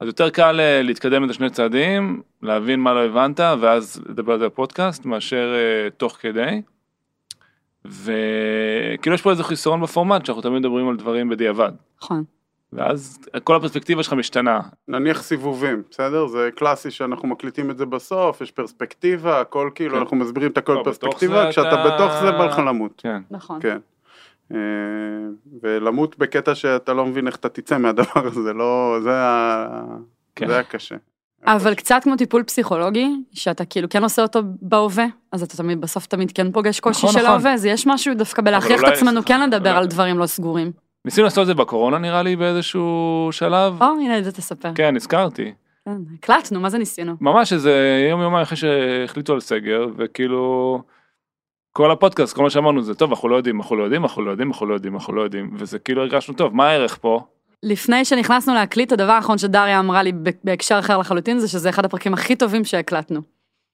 אז 0.00 0.06
יותר 0.06 0.30
קל 0.30 0.60
אה, 0.60 0.82
להתקדם 0.82 1.24
את 1.24 1.30
השני 1.30 1.50
צעדים, 1.50 2.22
להבין 2.42 2.80
מה 2.80 2.94
לא 2.94 3.04
הבנת, 3.04 3.40
ואז 3.60 4.02
לדבר 4.08 4.32
על 4.32 4.38
זה 4.38 4.46
בפודקאסט, 4.46 5.04
מאשר 5.04 5.54
uh, 5.54 5.90
תוך 5.90 6.16
כדי. 6.20 6.62
וכאילו 7.84 9.14
יש 9.14 9.22
פה 9.22 9.30
איזה 9.30 9.44
חיסרון 9.44 9.80
בפורמט, 9.80 10.26
שאנחנו 10.26 10.42
תמיד 10.42 10.58
מדברים 10.58 10.88
על 10.88 10.96
דברים 10.96 11.28
בדיעבד. 11.28 11.72
נכון. 12.02 12.24
ואז 12.72 13.18
כל 13.44 13.56
הפרספקטיבה 13.56 14.02
שלך 14.02 14.12
משתנה. 14.12 14.60
נניח 14.88 15.22
סיבובים, 15.22 15.82
בסדר? 15.90 16.26
זה 16.26 16.48
קלאסי 16.56 16.90
שאנחנו 16.90 17.28
מקליטים 17.28 17.70
את 17.70 17.78
זה 17.78 17.86
בסוף, 17.86 18.40
יש 18.40 18.50
פרספקטיבה, 18.50 19.40
הכל 19.40 19.70
כאילו, 19.74 19.94
כן. 19.94 20.00
אנחנו 20.00 20.16
מסבירים 20.16 20.50
את 20.50 20.58
הכל 20.58 20.72
לא, 20.72 20.82
פרספקטיבה, 20.84 21.50
כשאתה 21.50 21.68
אתה... 21.68 21.94
בתוך 21.94 22.12
זה 22.20 22.32
בא 22.32 22.46
לך 22.46 22.58
למות. 22.58 22.92
כן. 22.96 23.22
נכון. 23.30 23.58
כן. 23.62 23.78
אה, 24.54 24.58
ולמות 25.62 26.18
בקטע 26.18 26.54
שאתה 26.54 26.92
לא 26.92 27.06
מבין 27.06 27.26
איך 27.26 27.36
אתה 27.36 27.48
תצא 27.48 27.78
מהדבר 27.78 28.26
הזה, 28.26 28.52
לא, 28.52 28.98
זה 29.02 29.10
היה, 29.10 29.66
כן. 30.36 30.46
זה 30.46 30.52
היה 30.52 30.62
קשה. 30.62 30.96
אבל 31.46 31.74
קצת 31.74 32.00
כמו 32.02 32.16
טיפול 32.16 32.42
פסיכולוגי, 32.42 33.08
שאתה 33.32 33.64
כאילו 33.64 33.88
כן 33.88 34.02
עושה 34.02 34.22
אותו 34.22 34.40
בהווה, 34.62 35.06
אז 35.32 35.42
אתה 35.42 35.56
תמיד 35.56 35.80
בסוף 35.80 36.06
תמיד 36.06 36.32
כן 36.32 36.52
פוגש 36.52 36.80
קושי 36.80 37.06
נכון, 37.06 37.12
של 37.12 37.18
נכון. 37.18 37.30
ההווה, 37.30 37.54
אז 37.54 37.64
יש 37.64 37.86
משהו 37.86 38.14
דווקא 38.14 38.42
בלהכריח 38.42 38.80
את 38.80 38.88
עצמנו 38.88 39.20
כן 39.24 39.50
לדבר 39.50 39.76
על 39.76 39.86
דברים 39.86 40.18
לא 40.18 40.26
סגורים. 40.26 40.72
ניסינו 41.04 41.24
לעשות 41.24 41.42
את 41.42 41.46
זה 41.46 41.54
בקורונה 41.54 41.98
נראה 41.98 42.22
לי 42.22 42.36
באיזשהו 42.36 43.28
שלב. 43.32 43.82
או, 43.82 43.86
הנה 43.86 44.18
את 44.18 44.24
זה 44.24 44.32
תספר. 44.32 44.74
כן, 44.74 44.96
הזכרתי. 44.96 45.52
כן, 45.84 45.96
הקלטנו, 46.14 46.60
מה 46.60 46.70
זה 46.70 46.78
ניסינו? 46.78 47.14
ממש 47.20 47.52
איזה 47.52 48.06
יום 48.10 48.20
יומיים 48.20 48.42
אחרי 48.42 48.56
שהחליטו 48.56 49.32
על 49.32 49.40
סגר, 49.40 49.86
וכאילו... 49.96 50.82
כל 51.72 51.90
הפודקאסט, 51.90 52.36
כל 52.36 52.42
מה 52.42 52.50
שאמרנו 52.50 52.82
זה 52.82 52.94
טוב, 52.94 53.10
אנחנו 53.10 53.28
לא 53.28 53.36
יודעים, 53.36 53.60
אנחנו 53.60 53.76
לא 53.76 53.82
יודעים, 53.82 54.02
אנחנו 54.02 54.22
לא 54.22 54.30
יודעים, 54.30 54.48
אנחנו 54.48 54.66
לא 54.66 54.74
יודעים, 54.74 54.94
אנחנו 54.94 55.14
לא 55.14 55.22
יודעים, 55.22 55.50
וזה 55.54 55.78
כאילו 55.78 56.02
הרגשנו 56.02 56.34
טוב, 56.34 56.54
מה 56.54 56.68
הערך 56.68 56.98
פה? 57.00 57.20
לפני 57.62 58.04
שנכנסנו 58.04 58.54
להקליט, 58.54 58.92
הדבר 58.92 59.12
האחרון 59.12 59.38
שדריה 59.38 59.78
אמרה 59.78 60.02
לי 60.02 60.12
בהקשר 60.44 60.78
אחר 60.78 60.98
לחלוטין, 60.98 61.38
זה 61.38 61.48
שזה 61.48 61.68
אחד 61.68 61.84
הפרקים 61.84 62.14
הכי 62.14 62.36
טובים 62.36 62.64
שהקלטנו. 62.64 63.20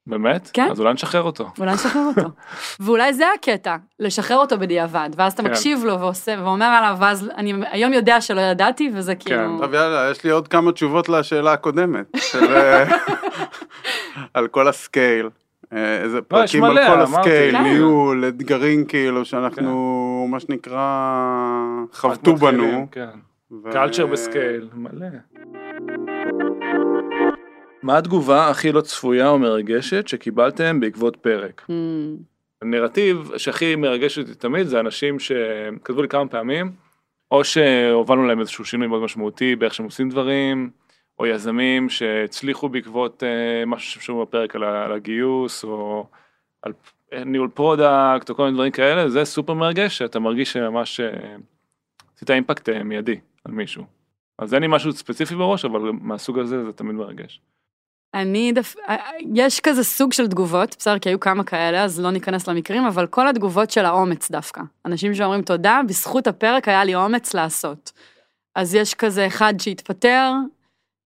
באמת? 0.06 0.50
כן. 0.52 0.68
אז 0.70 0.80
אולי 0.80 0.92
נשחרר 0.92 1.22
אותו. 1.22 1.50
אולי 1.58 1.75
נשחרר 1.75 2.02
אותו. 2.16 2.28
ואולי 2.84 3.14
זה 3.14 3.25
הקטע, 3.34 3.76
לשחרר 4.00 4.36
אותו 4.36 4.58
בדיעבד, 4.58 5.10
ואז 5.16 5.32
אתה 5.32 5.42
כן. 5.42 5.50
מקשיב 5.50 5.84
לו 5.84 6.00
ועושה, 6.00 6.34
ואומר 6.38 6.66
עליו, 6.66 6.96
ואז 7.00 7.30
אני 7.36 7.52
היום 7.70 7.92
יודע 7.92 8.20
שלא 8.20 8.40
ידעתי, 8.40 8.90
וזה 8.94 9.14
כן. 9.14 9.20
כאילו... 9.25 9.58
טוב 9.58 9.75
יאללה, 9.75 10.10
יש 10.10 10.25
לי 10.25 10.30
עוד 10.30 10.48
כמה 10.48 10.72
תשובות 10.72 11.08
לשאלה 11.08 11.52
הקודמת, 11.52 12.06
של... 12.30 12.54
אה, 12.54 12.84
על 14.34 14.48
כל 14.48 14.68
ה 14.68 14.77
scale. 14.77 15.28
אה, 15.72 16.02
איזה 16.02 16.16
לא, 16.16 16.22
פרקים 16.28 16.64
על 16.64 16.78
כל 16.86 17.00
ה 17.00 17.09
scale, 17.09 17.62
ניהול, 17.62 18.25
אתגרים 18.28 18.84
כאילו, 18.84 19.25
שאנחנו, 19.25 20.22
כן. 20.26 20.30
מה 20.30 20.40
שנקרא, 20.40 21.12
חבטו 21.92 22.36
בנו. 22.36 22.86
culture 23.73 24.06
ב 24.06 24.15
scale, 24.15 24.68
מלא. 24.75 25.06
מה 27.83 27.99
התגובה 27.99 28.49
הכי 28.49 28.73
לא 28.73 28.80
צפויה 28.80 29.28
או 29.28 29.38
מרגשת 29.38 30.09
שקיבלתם 30.09 30.80
בעקבות 30.80 31.16
פרק? 31.16 31.66
Mm. 31.71 31.73
הנרטיב 32.62 33.30
שהכי 33.37 33.76
מרגש 33.76 34.18
אותי 34.18 34.35
תמיד 34.35 34.66
זה 34.66 34.80
אנשים 34.80 35.18
שכתבו 35.18 36.02
לי 36.02 36.09
כמה 36.09 36.28
פעמים, 36.28 36.73
או 37.30 37.45
שהובלנו 37.45 38.26
להם 38.26 38.40
איזשהו 38.40 38.64
שינוי 38.64 38.88
מאוד 38.88 39.02
משמעותי 39.02 39.56
באיך 39.56 39.75
שהם 39.75 39.87
עושים 39.87 40.09
דברים, 40.09 40.71
או 41.18 41.26
יזמים 41.26 41.88
שהצליחו 41.88 42.68
בעקבות 42.68 43.23
אה, 43.23 43.66
משהו 43.66 44.00
ששומעים 44.00 44.26
בפרק 44.26 44.56
על, 44.56 44.64
על 44.64 44.92
הגיוס, 44.92 45.64
או 45.64 46.06
על 46.62 46.73
ניהול 47.12 47.49
product, 47.54 48.30
או 48.30 48.35
כל 48.35 48.42
מיני 48.45 48.54
דברים 48.54 48.73
כאלה, 48.73 49.09
זה 49.09 49.25
סופר 49.25 49.54
מרגש, 49.54 49.99
שאתה 49.99 50.18
מרגיש 50.18 50.52
שממש 50.52 51.00
אה, 51.00 51.04
עשית 52.16 52.30
impact 52.30 52.68
אה, 52.68 52.83
מיידי 52.83 53.21
על 53.45 53.52
מישהו. 53.52 53.85
אז 54.38 54.54
אין 54.54 54.62
לי 54.62 54.68
משהו 54.71 54.92
ספציפי 54.92 55.35
בראש, 55.35 55.64
אבל 55.64 55.80
מהסוג 56.00 56.38
הזה 56.38 56.64
זה 56.64 56.73
תמיד 56.73 56.95
מרגש. 56.95 57.40
אני 58.20 58.52
דף... 58.52 58.75
אה, 58.88 58.94
אה, 58.94 59.11
יש 59.35 59.61
כזה 59.61 59.85
סוג 59.85 60.12
של 60.12 60.28
תגובות, 60.28 60.76
בסדר, 60.78 60.99
כי 60.99 61.08
היו 61.08 61.20
כמה 61.20 61.44
כאלה, 61.44 61.85
אז 61.85 62.00
לא 62.00 62.11
ניכנס 62.11 62.49
למקרים, 62.49 62.87
אבל 62.87 63.06
כל 63.06 63.28
התגובות 63.28 63.70
של 63.70 63.85
האומץ 63.85 64.30
דווקא. 64.30 64.61
אנשים 64.87 65.14
שאומרים 65.14 65.42
תודה, 65.42 65.80
בזכות 65.88 66.26
הפרק 66.26 66.68
היה 66.68 66.85
לי 66.85 66.94
אומץ 66.94 67.35
לעשות. 67.35 67.92
אז 68.54 68.75
יש 68.75 68.94
כזה 68.94 69.26
אחד 69.26 69.54
שהתפטר, 69.61 70.32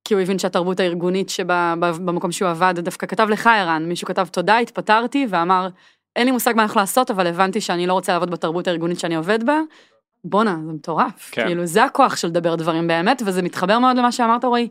כי 0.05 0.15
הוא 0.15 0.23
הבין 0.23 0.39
שהתרבות 0.39 0.81
הארגונית 0.81 1.29
שבמקום 1.29 2.33
שהוא 2.33 2.51
עבד, 2.51 2.75
דווקא 2.77 3.07
כתב 3.07 3.27
לך 3.31 3.47
ערן, 3.47 3.85
מישהו 3.89 4.07
כתב 4.07 4.27
תודה, 4.27 4.59
התפטרתי, 4.59 5.27
ואמר, 5.31 5.69
אין 6.17 6.27
לי 6.27 6.33
מושג 6.33 6.53
מה 6.57 6.63
הולך 6.63 6.77
לעשות, 6.77 7.11
אבל 7.11 7.27
הבנתי 7.27 7.61
שאני 7.61 7.87
לא 7.87 7.93
רוצה 7.93 8.13
לעבוד 8.13 8.31
בתרבות 8.31 8.69
הארגונית 8.69 8.99
שאני 8.99 9.15
עובד 9.15 9.45
בה. 9.45 9.61
בואנה, 10.25 10.57
זה 10.67 10.73
מטורף. 10.73 11.31
כן. 11.33 11.47
כאילו, 11.47 11.67
זה 11.67 11.85
הכוח 11.85 12.17
של 12.17 12.29
לדבר 12.29 12.55
דברים 12.55 12.89
באמת, 12.89 13.23
וזה 13.27 13.43
מתחבר 13.43 13.79
מאוד 13.79 13.97
למה 13.97 14.13
שאמרת, 14.13 14.45
רועי. 14.45 14.69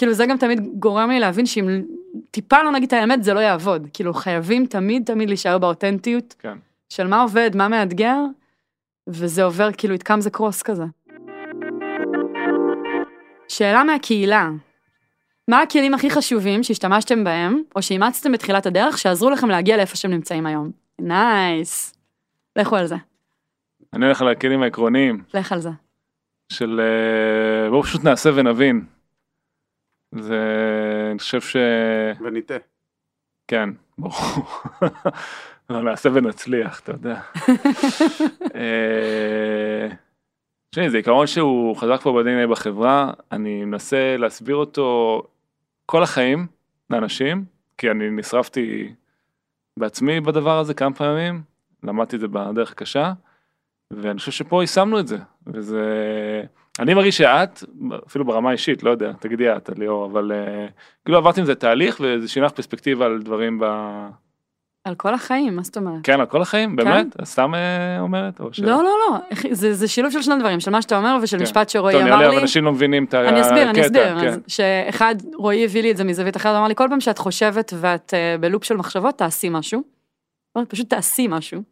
כאילו 0.00 0.12
זה 0.12 0.26
גם 0.26 0.36
תמיד 0.36 0.60
גורם 0.74 1.10
לי 1.10 1.20
להבין 1.20 1.46
שאם 1.46 1.82
טיפה 2.30 2.62
לא 2.62 2.72
נגיד 2.72 2.86
את 2.86 2.92
האמת 2.92 3.24
זה 3.24 3.34
לא 3.34 3.40
יעבוד. 3.40 3.88
כאילו 3.92 4.14
חייבים 4.14 4.66
תמיד 4.66 5.02
תמיד 5.06 5.28
להישאר 5.28 5.58
באותנטיות 5.58 6.34
כן. 6.38 6.58
של 6.88 7.06
מה 7.06 7.22
עובד, 7.22 7.50
מה 7.54 7.68
מאתגר, 7.68 8.16
וזה 9.08 9.44
עובר 9.44 9.72
כאילו 9.72 9.94
it 9.94 9.98
comes 9.98 10.36
across 10.36 10.64
כזה. 10.64 10.84
שאלה 13.48 13.84
מהקהילה, 13.84 14.50
מה 15.48 15.62
הכלים 15.62 15.94
הכי 15.94 16.10
חשובים 16.10 16.62
שהשתמשתם 16.62 17.24
בהם, 17.24 17.62
או 17.76 17.82
שאימצתם 17.82 18.32
בתחילת 18.32 18.66
הדרך, 18.66 18.98
שעזרו 18.98 19.30
לכם 19.30 19.48
להגיע 19.48 19.76
לאיפה 19.76 19.96
שהם 19.96 20.10
נמצאים 20.10 20.46
היום? 20.46 20.70
נייס. 20.98 21.94
לכו 22.56 22.76
על 22.76 22.86
זה. 22.86 22.96
אני 23.92 24.04
הולך 24.04 24.22
על 24.22 24.28
הכלים 24.28 24.62
העקרוניים. 24.62 25.22
לך 25.34 25.52
על 25.52 25.60
זה. 25.60 25.70
של 26.52 26.80
אה, 26.80 27.70
בואו 27.70 27.82
פשוט 27.82 28.04
נעשה 28.04 28.30
ונבין. 28.34 28.84
זה, 30.12 30.38
אני 31.10 31.18
חושב 31.18 31.40
ש... 31.40 31.56
וניטה. 32.20 32.54
כן, 33.48 33.70
ברור. 33.98 34.46
לא 35.70 35.82
נעשה 35.82 36.08
ונצליח, 36.12 36.80
אתה 36.80 36.92
יודע. 36.92 37.20
אה, 38.54 39.88
תשמעי, 40.70 40.90
זה 40.90 40.96
עיקרון 40.96 41.26
שהוא 41.26 41.76
חזק 41.76 42.00
פה 42.02 42.12
ב-DNA 42.12 42.50
בחברה, 42.50 43.10
אני 43.32 43.64
מנסה 43.64 44.16
להסביר 44.16 44.56
אותו 44.56 45.22
כל 45.86 46.02
החיים 46.02 46.46
לאנשים, 46.90 47.44
כי 47.78 47.90
אני 47.90 48.10
נשרפתי 48.10 48.94
בעצמי 49.76 50.20
בדבר 50.20 50.58
הזה 50.58 50.74
כמה 50.74 50.94
פעמים, 50.94 51.42
למדתי 51.82 52.16
את 52.16 52.20
זה 52.20 52.28
בדרך 52.28 52.72
הקשה, 52.72 53.12
ואני 53.90 54.18
חושב 54.18 54.32
שפה 54.32 54.62
יישמנו 54.62 55.00
את 55.00 55.06
זה, 55.06 55.18
וזה... 55.46 55.84
אני 56.78 56.94
מרגיש 56.94 57.18
שאת, 57.18 57.64
אפילו 58.06 58.24
ברמה 58.24 58.48
האישית, 58.48 58.82
לא 58.82 58.90
יודע, 58.90 59.12
תגידי 59.12 59.56
את, 59.56 59.70
ליאור, 59.76 60.06
אבל 60.06 60.32
uh, 60.32 60.70
כאילו 61.04 61.18
עברתי 61.18 61.40
עם 61.40 61.46
זה 61.46 61.54
תהליך 61.54 62.00
וזה 62.00 62.28
שינה 62.28 62.46
לך 62.46 62.52
פרספקטיבה 62.52 63.06
על 63.06 63.22
דברים 63.22 63.58
ב... 63.58 63.64
על 64.84 64.94
כל 64.94 65.14
החיים, 65.14 65.56
מה 65.56 65.62
זאת 65.62 65.76
אומרת? 65.76 66.00
כן, 66.02 66.20
על 66.20 66.26
כל 66.26 66.42
החיים, 66.42 66.70
כן? 66.70 66.76
באמת? 66.76 67.06
את 67.20 67.24
סתם 67.24 67.54
uh, 67.54 68.00
אומרת? 68.00 68.40
ש... 68.52 68.60
לא, 68.60 68.76
לא, 68.76 68.82
לא, 68.82 69.18
זה, 69.50 69.74
זה 69.74 69.88
שילוב 69.88 70.12
של 70.12 70.22
שני 70.22 70.34
דברים, 70.38 70.60
של 70.60 70.70
מה 70.70 70.82
שאתה 70.82 70.98
אומר 70.98 71.18
ושל 71.22 71.36
כן. 71.36 71.42
משפט 71.42 71.68
שרועי 71.68 71.94
אמר 71.94 72.04
לי. 72.04 72.10
טוב, 72.10 72.20
נראה 72.20 72.30
לי, 72.30 72.42
אנשים 72.42 72.64
לא 72.64 72.72
מבינים 72.72 73.04
את 73.04 73.14
הקטע. 73.14 73.28
אני 73.28 73.40
אסביר, 73.40 73.70
אני 73.70 73.82
אסביר, 73.82 74.20
כן. 74.20 74.38
שאחד, 74.46 75.14
רועי 75.34 75.64
הביא 75.64 75.82
לי 75.82 75.90
את 75.90 75.96
זה 75.96 76.04
מזווית 76.04 76.36
אחרת, 76.36 76.56
אמר 76.56 76.68
לי, 76.68 76.74
כל 76.74 76.86
פעם 76.90 77.00
שאת 77.00 77.18
חושבת 77.18 77.72
ואת 77.76 78.14
uh, 78.14 78.40
בלופ 78.40 78.64
של 78.64 78.76
מחשבות, 78.76 79.18
תעשי 79.18 79.48
משהו. 79.48 79.82
פשוט 80.68 80.90
תעשי 80.90 81.26
משהו. 81.28 81.62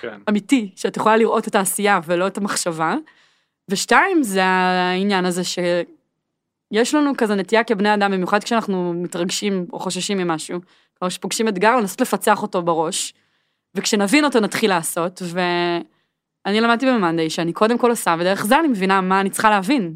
כן. 0.00 0.18
אמיתי, 0.28 0.70
שאת 0.76 0.96
יכולה 0.96 1.16
לראות 1.16 1.48
את 1.48 1.54
העשייה 1.54 2.00
ולא 2.06 2.26
את 2.26 2.38
המחשבה. 2.38 2.94
ושתיים, 3.72 4.22
זה 4.22 4.44
העניין 4.44 5.24
הזה 5.24 5.42
שיש 5.44 6.94
לנו 6.94 7.12
כזה 7.18 7.34
נטייה 7.34 7.64
כבני 7.64 7.94
אדם, 7.94 8.12
במיוחד 8.12 8.44
כשאנחנו 8.44 8.92
מתרגשים 8.94 9.66
או 9.72 9.78
חוששים 9.78 10.18
ממשהו, 10.18 10.60
כלומר 10.98 11.10
שפוגשים 11.10 11.48
אתגר, 11.48 11.76
לנסות 11.76 12.00
לפצח 12.00 12.42
אותו 12.42 12.62
בראש, 12.62 13.14
וכשנבין 13.74 14.24
אותו 14.24 14.40
נתחיל 14.40 14.70
לעשות, 14.70 15.22
ואני 15.26 16.60
למדתי 16.60 16.86
במאנדיי 16.86 17.30
שאני 17.30 17.52
קודם 17.52 17.78
כל 17.78 17.90
עושה, 17.90 18.16
ודרך 18.18 18.46
זה 18.46 18.58
אני 18.58 18.68
מבינה 18.68 19.00
מה 19.00 19.20
אני 19.20 19.30
צריכה 19.30 19.50
להבין. 19.50 19.94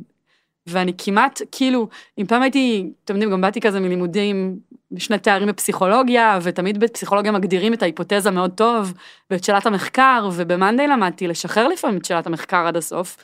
ואני 0.66 0.92
כמעט, 0.99 1.40
כאילו, 1.52 1.88
אם 2.18 2.26
פעם 2.26 2.42
הייתי, 2.42 2.90
אתם 3.04 3.14
יודעים, 3.14 3.30
גם 3.30 3.40
באתי 3.40 3.61
כזה 3.61 3.80
מלימודים, 3.80 4.59
שני 4.99 5.18
תארים 5.18 5.49
בפסיכולוגיה, 5.49 6.38
ותמיד 6.42 6.80
בפסיכולוגיה 6.80 7.33
מגדירים 7.33 7.75
את 7.75 7.83
ההיפותזה 7.83 8.30
מאוד 8.30 8.50
טוב, 8.50 8.92
ואת 9.30 9.45
שאלת 9.45 9.66
המחקר, 9.66 10.28
ובמאנדיי 10.33 10.88
למדתי 10.88 11.28
לשחרר 11.28 11.68
לפעמים 11.68 11.97
את 11.97 12.04
שאלת 12.04 12.26
המחקר 12.26 12.66
עד 12.66 12.76
הסוף, 12.76 13.16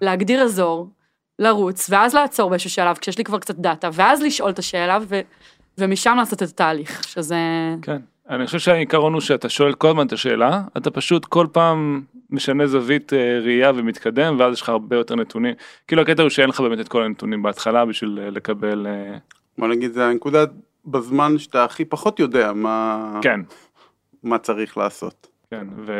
להגדיר 0.00 0.42
אזור, 0.42 0.88
לרוץ, 1.38 1.90
ואז 1.90 2.14
לעצור 2.14 2.50
באיזשהו 2.50 2.70
שלב, 2.70 2.96
כשיש 2.96 3.18
לי 3.18 3.24
כבר 3.24 3.38
קצת 3.38 3.54
דאטה, 3.54 3.88
ואז 3.92 4.22
לשאול 4.22 4.50
את 4.50 4.58
השאלה, 4.58 4.98
ו, 5.02 5.20
ומשם 5.78 6.14
לעשות 6.18 6.42
את 6.42 6.48
התהליך, 6.48 7.04
שזה... 7.04 7.36
כן. 7.82 8.00
אני 8.30 8.46
חושב 8.46 8.58
שהעיקרון 8.58 9.12
הוא 9.12 9.20
שאתה 9.20 9.48
שואל 9.48 9.72
כל 9.72 9.88
הזמן 9.88 10.06
את 10.06 10.12
השאלה, 10.12 10.62
אתה 10.76 10.90
פשוט 10.90 11.24
כל 11.24 11.46
פעם 11.52 12.02
משנה 12.30 12.66
זווית 12.66 13.12
אה, 13.12 13.38
ראייה 13.42 13.72
ומתקדם, 13.74 14.36
ואז 14.38 14.54
יש 14.54 14.62
לך 14.62 14.68
הרבה 14.68 14.96
יותר 14.96 15.16
נתונים. 15.16 15.54
כאילו 15.86 16.02
הקטע 16.02 16.22
הוא 16.22 16.30
שאין 16.30 16.48
לך 16.48 16.60
באמת 16.60 16.80
את 16.80 16.88
כל 16.88 17.02
הנתונים 17.02 17.42
בהתחלה 17.42 17.84
בשביל 17.84 18.18
אה, 18.22 18.30
לקבל... 18.30 18.86
אה, 18.86 19.18
בוא 19.58 19.68
נגיד, 19.68 19.92
זה 19.92 20.06
הנקודה 20.06 20.44
בזמן 20.84 21.38
שאתה 21.38 21.64
הכי 21.64 21.84
פחות 21.84 22.20
יודע 22.20 22.52
מה, 22.52 23.18
כן, 23.22 23.40
מה 24.22 24.38
צריך 24.38 24.76
לעשות. 24.76 25.28
כן, 25.50 25.66
ו... 25.76 25.92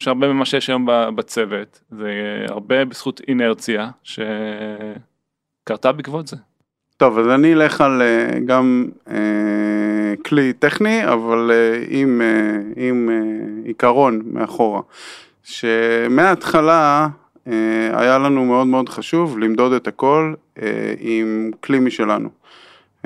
יש 0.00 0.08
הרבה 0.08 0.32
ממה 0.32 0.44
שיש 0.44 0.68
היום 0.68 0.86
בצוות, 1.14 1.80
זה 1.90 2.10
הרבה 2.48 2.84
בזכות 2.84 3.20
אינרציה 3.28 3.90
שקרתה 4.02 5.92
בעקבות 5.92 6.26
זה. 6.26 6.36
טוב, 6.96 7.18
אז 7.18 7.28
אני 7.28 7.52
אלך 7.54 7.80
על 7.80 8.02
אה, 8.02 8.38
גם 8.46 8.86
אה, 9.10 10.14
כלי 10.24 10.52
טכני, 10.52 11.08
אבל 11.12 11.50
אה, 11.52 11.84
עם, 11.88 12.22
אה, 12.22 12.58
עם 12.76 13.10
אה, 13.10 13.14
עיקרון 13.64 14.22
מאחורה. 14.24 14.80
שמההתחלה 15.42 17.08
אה, 17.46 18.00
היה 18.00 18.18
לנו 18.18 18.44
מאוד 18.44 18.66
מאוד 18.66 18.88
חשוב 18.88 19.38
למדוד 19.38 19.72
את 19.72 19.86
הכל 19.86 20.34
אה, 20.62 20.94
עם 20.98 21.50
כלי 21.60 21.78
משלנו. 21.78 22.28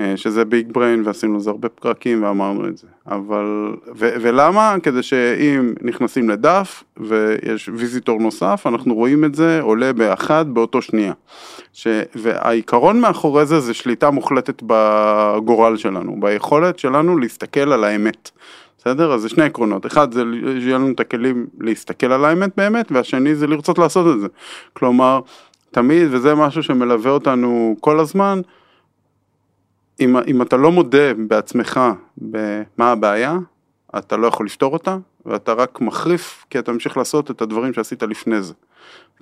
אה, 0.01 0.17
שזה 0.17 0.45
ביג 0.45 0.73
בריין 0.73 1.03
ועשינו 1.05 1.37
לזה 1.37 1.51
הרבה 1.51 1.69
פרקים 1.69 2.23
ואמרנו 2.23 2.69
את 2.69 2.79
זה. 2.79 2.87
אבל, 3.07 3.77
ו, 3.97 4.09
ולמה? 4.21 4.77
כדי 4.83 5.03
שאם 5.03 5.75
נכנסים 5.83 6.31
לדף 6.31 6.85
ויש 6.97 7.71
ויזיטור 7.75 8.19
נוסף, 8.19 8.67
אנחנו 8.67 8.95
רואים 8.95 9.25
את 9.25 9.35
זה 9.35 9.61
עולה 9.61 9.93
באחד 9.93 10.45
באותו 10.49 10.83
שנייה. 10.83 11.13
ש, 11.73 11.87
והעיקרון 12.15 13.01
מאחורי 13.01 13.47
זה 13.47 13.61
זה 13.61 13.75
שליטה 13.75 14.11
מוחלטת 14.11 14.63
בגורל 14.67 15.77
שלנו, 15.77 16.17
ביכולת 16.21 16.79
שלנו 16.79 17.19
להסתכל 17.19 17.73
על 17.73 17.85
האמת. 17.85 18.31
בסדר? 18.79 19.13
אז 19.13 19.21
זה 19.21 19.29
שני 19.29 19.45
עקרונות, 19.45 19.87
אחד 19.87 20.13
זה 20.13 20.23
שיהיה 20.61 20.79
לנו 20.79 20.93
את 20.93 21.01
הכלים 21.01 21.47
להסתכל 21.61 22.13
על 22.13 22.25
האמת 22.25 22.51
באמת, 22.57 22.93
והשני 22.93 23.35
זה 23.35 23.47
לרצות 23.47 23.79
לעשות 23.79 24.15
את 24.15 24.21
זה. 24.21 24.27
כלומר, 24.73 25.21
תמיד, 25.71 26.09
וזה 26.11 26.35
משהו 26.35 26.63
שמלווה 26.63 27.11
אותנו 27.11 27.77
כל 27.81 28.01
הזמן, 28.01 28.41
אם, 30.01 30.17
אם 30.17 30.43
אתה 30.43 30.57
לא 30.57 30.73
מודה 30.73 31.15
בעצמך 31.15 31.81
במה 32.19 32.93
הבעיה, 32.93 33.37
אתה 33.99 34.17
לא 34.17 34.27
יכול 34.27 34.47
לפתור 34.47 34.73
אותה, 34.73 34.97
ואתה 35.27 35.53
רק 35.53 35.81
מחריף 35.81 36.45
כי 36.51 36.59
אתה 36.59 36.73
ממשיך 36.73 36.97
לעשות 36.97 37.31
את 37.31 37.43
הדברים 37.43 37.73
שעשית 37.73 38.03
לפני 38.03 38.43
זה. 38.43 38.55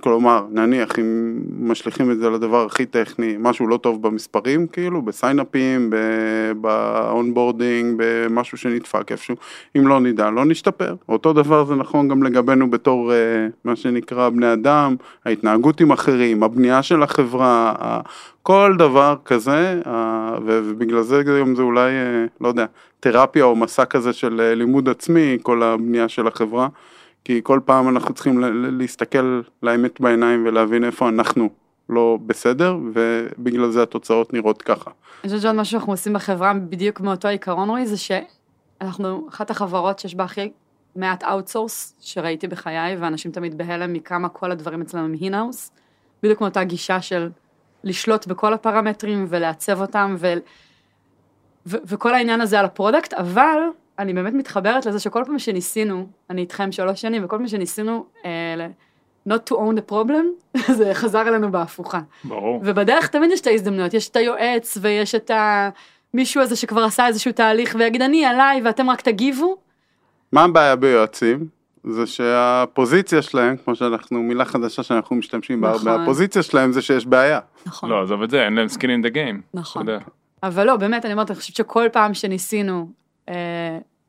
כלומר, 0.00 0.44
נניח 0.50 0.98
אם 0.98 1.38
משליכים 1.60 2.10
את 2.10 2.18
זה 2.18 2.30
לדבר 2.30 2.66
הכי 2.66 2.86
טכני, 2.86 3.36
משהו 3.38 3.66
לא 3.66 3.76
טוב 3.76 4.02
במספרים, 4.02 4.66
כאילו, 4.66 5.02
ב-signupים, 5.02 5.90
ב-onboarding, 6.60 7.94
במשהו 7.98 8.58
שנדפק 8.58 9.12
איפשהו, 9.12 9.36
אם 9.76 9.86
לא 9.86 10.00
נדע, 10.00 10.30
לא 10.30 10.44
נשתפר. 10.44 10.94
אותו 11.08 11.32
דבר 11.32 11.64
זה 11.64 11.74
נכון 11.74 12.08
גם 12.08 12.22
לגבינו 12.22 12.70
בתור 12.70 13.12
אה, 13.12 13.16
מה 13.64 13.76
שנקרא 13.76 14.28
בני 14.28 14.52
אדם, 14.52 14.96
ההתנהגות 15.24 15.80
עם 15.80 15.92
אחרים, 15.92 16.42
הבנייה 16.42 16.82
של 16.82 17.02
החברה, 17.02 17.74
כל 18.42 18.74
דבר 18.78 19.16
כזה, 19.24 19.80
ובגלל 20.44 21.02
זה 21.02 21.22
גם 21.22 21.54
זה 21.54 21.62
אולי, 21.62 21.90
אה, 21.90 22.24
לא 22.40 22.48
יודע, 22.48 22.66
תרפיה 23.00 23.44
או 23.44 23.56
מסע 23.56 23.84
כזה 23.84 24.12
של 24.12 24.40
אה, 24.40 24.54
לימוד 24.54 24.88
עצמי, 24.88 25.38
כל 25.42 25.62
הבנייה 25.62 26.08
של 26.08 26.26
החברה. 26.26 26.68
כי 27.28 27.40
כל 27.42 27.60
פעם 27.64 27.88
אנחנו 27.88 28.14
צריכים 28.14 28.40
להסתכל 28.78 29.40
לאמת 29.62 30.00
בעיניים 30.00 30.46
ולהבין 30.46 30.84
איפה 30.84 31.08
אנחנו 31.08 31.48
לא 31.88 32.18
בסדר, 32.26 32.76
ובגלל 32.94 33.70
זה 33.70 33.82
התוצאות 33.82 34.32
נראות 34.32 34.62
ככה. 34.62 34.90
אני 34.90 35.28
חושבת 35.28 35.42
שעוד 35.42 35.54
משהו 35.54 35.72
שאנחנו 35.72 35.92
עושים 35.92 36.12
בחברה 36.12 36.54
בדיוק 36.54 37.00
מאותו 37.00 37.28
עיקרון 37.28 37.68
רועי, 37.68 37.86
זה 37.86 37.96
שאנחנו 37.96 39.26
אחת 39.28 39.50
החברות 39.50 39.98
שיש 39.98 40.14
בה 40.14 40.24
הכי 40.24 40.50
מעט 40.96 41.24
outsource 41.24 41.94
שראיתי 42.00 42.48
בחיי, 42.48 42.96
ואנשים 42.96 43.30
תמיד 43.30 43.58
בהלם 43.58 43.92
מכמה 43.92 44.28
כל 44.28 44.50
הדברים 44.50 44.80
אצלנו 44.80 45.04
הם 45.04 45.12
in-house, 45.20 45.70
בדיוק 46.22 46.40
מאותה 46.40 46.64
גישה 46.64 47.00
של 47.00 47.30
לשלוט 47.84 48.26
בכל 48.26 48.54
הפרמטרים 48.54 49.26
ולעצב 49.28 49.80
אותם, 49.80 50.16
ו... 50.18 50.34
ו... 51.66 51.76
וכל 51.86 52.14
העניין 52.14 52.40
הזה 52.40 52.60
על 52.60 52.64
ה-product, 52.64 53.12
אבל 53.14 53.58
אני 53.98 54.12
באמת 54.12 54.34
מתחברת 54.34 54.86
לזה 54.86 55.00
שכל 55.00 55.22
פעם 55.26 55.38
שניסינו, 55.38 56.06
אני 56.30 56.40
איתכם 56.40 56.72
שלוש 56.72 57.00
שנים, 57.00 57.24
וכל 57.24 57.36
פעם 57.36 57.48
שניסינו 57.48 58.06
אה, 58.24 58.66
not 59.28 59.50
to 59.50 59.54
own 59.54 59.78
the 59.78 59.92
problem, 59.92 60.56
זה 60.78 60.94
חזר 60.94 61.28
אלינו 61.28 61.52
בהפוכה. 61.52 62.00
ברור. 62.24 62.60
ובדרך 62.64 63.06
תמיד 63.06 63.30
יש 63.30 63.40
את 63.40 63.46
ההזדמנויות, 63.46 63.94
יש 63.94 64.08
את 64.08 64.16
היועץ 64.16 64.78
ויש 64.80 65.14
את 65.14 65.30
המישהו 66.14 66.42
הזה 66.42 66.56
שכבר 66.56 66.84
עשה 66.84 67.06
איזשהו 67.06 67.32
תהליך 67.32 67.76
ויגיד 67.78 68.02
אני 68.02 68.24
עליי 68.24 68.60
ואתם 68.64 68.90
רק 68.90 69.00
תגיבו. 69.00 69.56
מה 70.32 70.44
הבעיה 70.44 70.76
ביועצים? 70.76 71.46
זה 71.84 72.06
שהפוזיציה 72.06 73.22
שלהם, 73.22 73.56
כמו 73.56 73.74
שאנחנו, 73.74 74.22
מילה 74.22 74.44
חדשה 74.44 74.82
שאנחנו 74.82 75.16
משתמשים 75.16 75.60
בה, 75.60 75.72
נכון. 75.74 75.88
הרבה, 75.88 76.02
הפוזיציה 76.02 76.42
שלהם 76.42 76.72
זה 76.72 76.82
שיש 76.82 77.06
בעיה. 77.06 77.40
נכון. 77.66 77.90
לא, 77.90 78.02
עזוב 78.02 78.22
את 78.22 78.30
זה, 78.30 78.44
אין 78.44 78.54
להם 78.54 78.66
אין 78.82 79.02
דה 79.02 79.08
גיים. 79.08 79.40
נכון. 79.54 79.86
אבל 80.42 80.66
לא, 80.66 80.76
באמת, 80.76 81.04
אני 81.04 81.12
אומרת, 81.12 81.30
אני 81.30 81.38
חושבת 81.38 81.56
שכל 81.56 81.86
פעם 81.92 82.14
שניסינו 82.14 82.88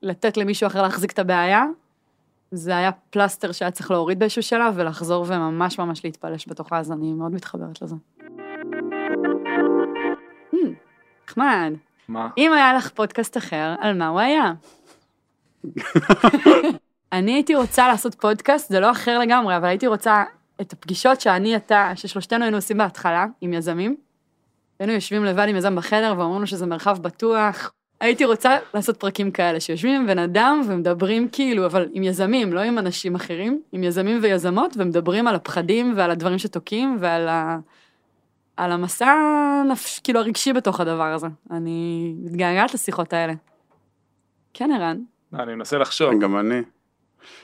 לתת 0.01 0.37
למישהו 0.37 0.67
אחר 0.67 0.81
להחזיק 0.81 1.11
את 1.11 1.19
הבעיה, 1.19 1.65
זה 2.51 2.77
היה 2.77 2.91
פלסטר 2.91 3.51
שהיה 3.51 3.71
צריך 3.71 3.91
להוריד 3.91 4.19
באיזשהו 4.19 4.43
שלב 4.43 4.73
ולחזור 4.77 5.25
וממש 5.27 5.79
ממש 5.79 6.05
להתפלש 6.05 6.47
בתוכה, 6.47 6.79
אז 6.79 6.91
אני 6.91 7.13
מאוד 7.13 7.31
מתחברת 7.31 7.81
לזה. 7.81 7.95
Hmm, 10.53 10.57
נחמד. 11.27 11.73
מה? 12.07 12.29
אם 12.37 12.53
היה 12.53 12.73
לך 12.73 12.89
פודקאסט 12.89 13.37
אחר, 13.37 13.75
על 13.79 13.97
מה 13.97 14.07
הוא 14.07 14.19
היה? 14.19 14.53
אני 17.13 17.31
הייתי 17.31 17.55
רוצה 17.55 17.87
לעשות 17.87 18.15
פודקאסט, 18.15 18.69
זה 18.69 18.79
לא 18.79 18.91
אחר 18.91 19.19
לגמרי, 19.19 19.57
אבל 19.57 19.65
הייתי 19.65 19.87
רוצה 19.87 20.23
את 20.61 20.73
הפגישות 20.73 21.21
שאני, 21.21 21.55
אתה, 21.55 21.91
ששלושתנו 21.95 22.43
היינו 22.43 22.57
עושים 22.57 22.77
בהתחלה 22.77 23.25
עם 23.41 23.53
יזמים. 23.53 23.95
היינו 24.79 24.93
יושבים 24.93 25.25
לבד 25.25 25.47
עם 25.49 25.55
יזם 25.55 25.75
בחדר 25.75 26.13
ואומרים 26.17 26.41
לו 26.41 26.47
שזה 26.47 26.65
מרחב 26.65 26.97
בטוח. 27.01 27.71
הייתי 27.99 28.25
רוצה 28.25 28.57
לעשות 28.73 28.97
פרקים 28.97 29.31
כאלה, 29.31 29.59
שיושבים 29.59 30.01
עם 30.01 30.07
בן 30.07 30.19
אדם 30.19 30.61
ומדברים 30.67 31.29
כאילו, 31.31 31.65
אבל 31.65 31.87
עם 31.93 32.03
יזמים, 32.03 32.53
לא 32.53 32.59
עם 32.59 32.79
אנשים 32.79 33.15
אחרים, 33.15 33.61
עם 33.71 33.83
יזמים 33.83 34.19
ויזמות, 34.21 34.75
ומדברים 34.77 35.27
על 35.27 35.35
הפחדים 35.35 35.93
ועל 35.97 36.11
הדברים 36.11 36.37
שתוקעים 36.37 36.97
ועל 36.99 37.27
ה... 37.27 37.59
על 38.57 38.71
המסע 38.71 39.07
הנפש, 39.65 39.99
כאילו 39.99 40.19
הרגשי 40.19 40.53
בתוך 40.53 40.79
הדבר 40.79 41.03
הזה. 41.03 41.27
אני 41.51 42.13
מתגעגעת 42.23 42.73
לשיחות 42.73 43.13
האלה. 43.13 43.33
כן, 44.53 44.71
ערן. 44.71 44.97
לא, 45.33 45.43
אני 45.43 45.55
מנסה 45.55 45.77
לחשוב. 45.77 46.21
גם 46.21 46.39
אני. 46.39 46.59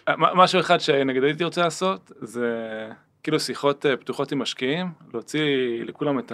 מ- 0.10 0.38
משהו 0.38 0.60
אחד 0.60 0.80
שנגיד 0.80 1.24
הייתי 1.24 1.44
רוצה 1.44 1.62
לעשות, 1.62 2.12
זה 2.22 2.50
כאילו 3.24 3.40
שיחות 3.40 3.86
אה, 3.86 3.98
פתוחות 3.98 4.32
עם 4.32 4.40
משקיעים, 4.40 4.88
להוציא 5.14 5.42
לכולם 5.84 6.20
את 6.20 6.32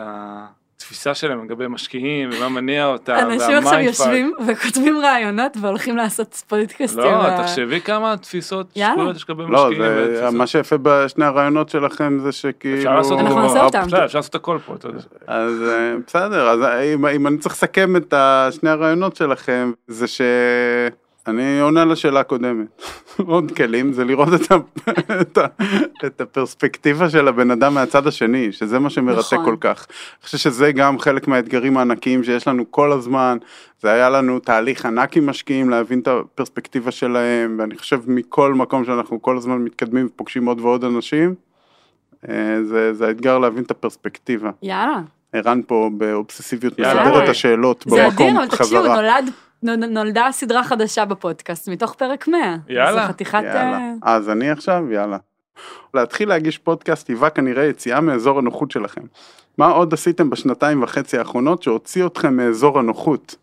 התפיסה 0.82 1.14
שלהם 1.14 1.44
לגבי 1.46 1.68
משקיעים, 1.68 2.30
ומה 2.34 2.50
מניע 2.50 2.86
אותם, 2.86 3.14
אנשים 3.20 3.58
עכשיו. 3.58 3.80
יושבים 3.80 4.34
וכותבים 4.48 4.98
רעיונות 5.00 5.58
והולכים 5.62 5.98
לעשות 5.98 6.44
פודקאסטים. 6.48 7.04
לא, 7.04 7.08
ו- 7.10 7.38
תחשבי 7.44 7.82
כמה 7.82 8.18
תפיסות. 8.18 8.68
שקולות 8.76 9.16
יש 9.16 9.26
לגבי 9.30 9.44
לא, 9.50 9.50
משקיעים. 9.70 9.82
זה, 9.82 10.06
ותפיסות. 10.10 10.34
מה 10.34 10.48
שיפה 10.48 10.76
בשני 10.82 11.26
הרעיונות 11.26 11.70
שלכם 11.70 12.20
זה 12.20 12.32
שכאילו... 12.32 12.78
אפשר 12.78 12.96
לעשות 12.96 13.20
אנחנו. 13.20 13.42
נעשה 13.42 13.64
אותם. 13.64 13.82
אפשר 14.06 14.18
לעשות 14.18 14.36
הכל 14.36 14.58
פה, 14.66 14.76
אתה 14.76 14.88
יודע. 14.88 15.00
אז 15.28 15.64
אה, 15.70 15.94
בסדר, 16.08 16.50
אז 16.50 16.60
אם, 16.94 17.06
אם 17.06 17.28
אני 17.28 17.38
צריך 17.38 17.56
לסכם 17.56 17.96
את 17.96 18.14
ה- 18.14 18.48
שני 18.52 18.70
הרעיונות 18.70 19.16
שלכם, 19.16 19.72
זה 19.88 20.06
שאני 21.26 21.60
עונה 21.60 21.86
לשאלה 21.86 22.20
הקודמת. 22.20 22.68
עוד 23.28 23.52
כלים 23.52 23.94
זה 23.94 24.06
לראות 24.06 24.30
את, 24.34 24.52
ה, 24.52 24.56
את, 25.22 25.38
ה, 25.38 25.46
את 26.06 26.22
הפרספקטיבה 26.22 27.10
של 27.10 27.28
הבן 27.28 27.52
אדם 27.52 27.74
מהצד 27.74 28.08
השני, 28.08 28.52
שזה 28.52 28.80
מה 28.80 28.90
שמרתק 28.90 29.34
נכון. 29.34 29.46
כל 29.46 29.56
כך. 29.60 29.88
אני 29.90 30.26
חושב 30.26 30.38
שזה 30.38 30.72
גם 30.72 31.00
חלק 31.00 31.28
מהאתגרים 31.28 31.78
הענקיים 31.78 32.24
שיש 32.24 32.48
לנו 32.48 32.72
כל 32.72 32.92
הזמן. 32.92 33.38
זה 33.82 33.92
היה 33.92 34.10
לנו 34.10 34.40
תהליך 34.40 34.86
ענק 34.86 35.18
עם 35.18 35.26
משקיעים 35.26 35.70
להבין 35.70 36.00
את 36.00 36.08
הפרספקטיבה 36.08 36.92
שלהם, 36.92 37.56
ואני 37.60 37.78
חושב 37.78 38.00
מכל 38.08 38.54
מקום 38.54 38.86
שאנחנו 38.86 39.22
כל 39.22 39.38
הזמן 39.38 39.58
מתקדמים 39.58 40.06
ופוגשים 40.06 40.46
עוד 40.46 40.60
ועוד 40.60 40.84
אנשים, 40.84 41.36
אה, 42.30 42.64
זה, 42.64 42.94
זה 42.94 43.08
האתגר 43.08 43.40
להבין 43.40 43.64
את 43.64 43.72
הפרספקטיבה. 43.72 44.50
יאללה. 44.64 45.02
ערן 45.34 45.62
פה 45.68 45.90
באובססיביות. 45.98 46.80
מסדר 46.80 47.24
את 47.24 47.30
השאלות 47.30 47.86
זה 47.88 48.04
במקום 48.04 48.28
אדיר, 48.28 48.40
אבל 48.40 48.48
תקשיבו, 48.48 48.66
חזרה. 48.66 48.96
נולד, 48.96 49.32
נולדה 49.64 50.28
סדרה 50.32 50.64
חדשה 50.64 51.06
בפודקאסט 51.06 51.70
מתוך 51.70 51.94
פרק 51.94 52.28
100. 52.28 52.58
יאללה. 52.70 53.02
זה 53.02 53.08
חתיכת... 53.08 53.44
יאללה. 53.44 53.78
אה, 53.78 53.94
אז 54.02 54.30
אני 54.30 54.50
עכשיו, 54.50 54.92
יאללה. 54.92 55.18
להתחיל 55.94 56.30
להגיש 56.30 56.58
פודקאסט 56.58 57.08
היווה 57.08 57.30
כנראה 57.30 57.66
יציאה 57.66 58.02
מאזור 58.02 58.40
הנוחות 58.40 58.72
שלכם. 58.72 59.02
מה 59.58 59.68
עוד 59.68 59.94
עשיתם 59.94 60.30
בשנתיים 60.30 60.84
וחצי 60.84 61.18
האחרונות 61.18 61.64
שהוציא 61.64 62.06
אתכם 62.06 62.38
מאזור 62.38 62.80
הנוחות? 62.80 63.36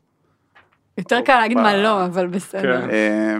יותר 0.98 1.20
קל 1.20 1.38
להגיד 1.38 1.58
מה 1.58 1.76
לא, 1.76 2.04
אבל 2.04 2.26
בסדר. 2.26 2.80
כן. 2.80 2.90
אה, 2.90 3.36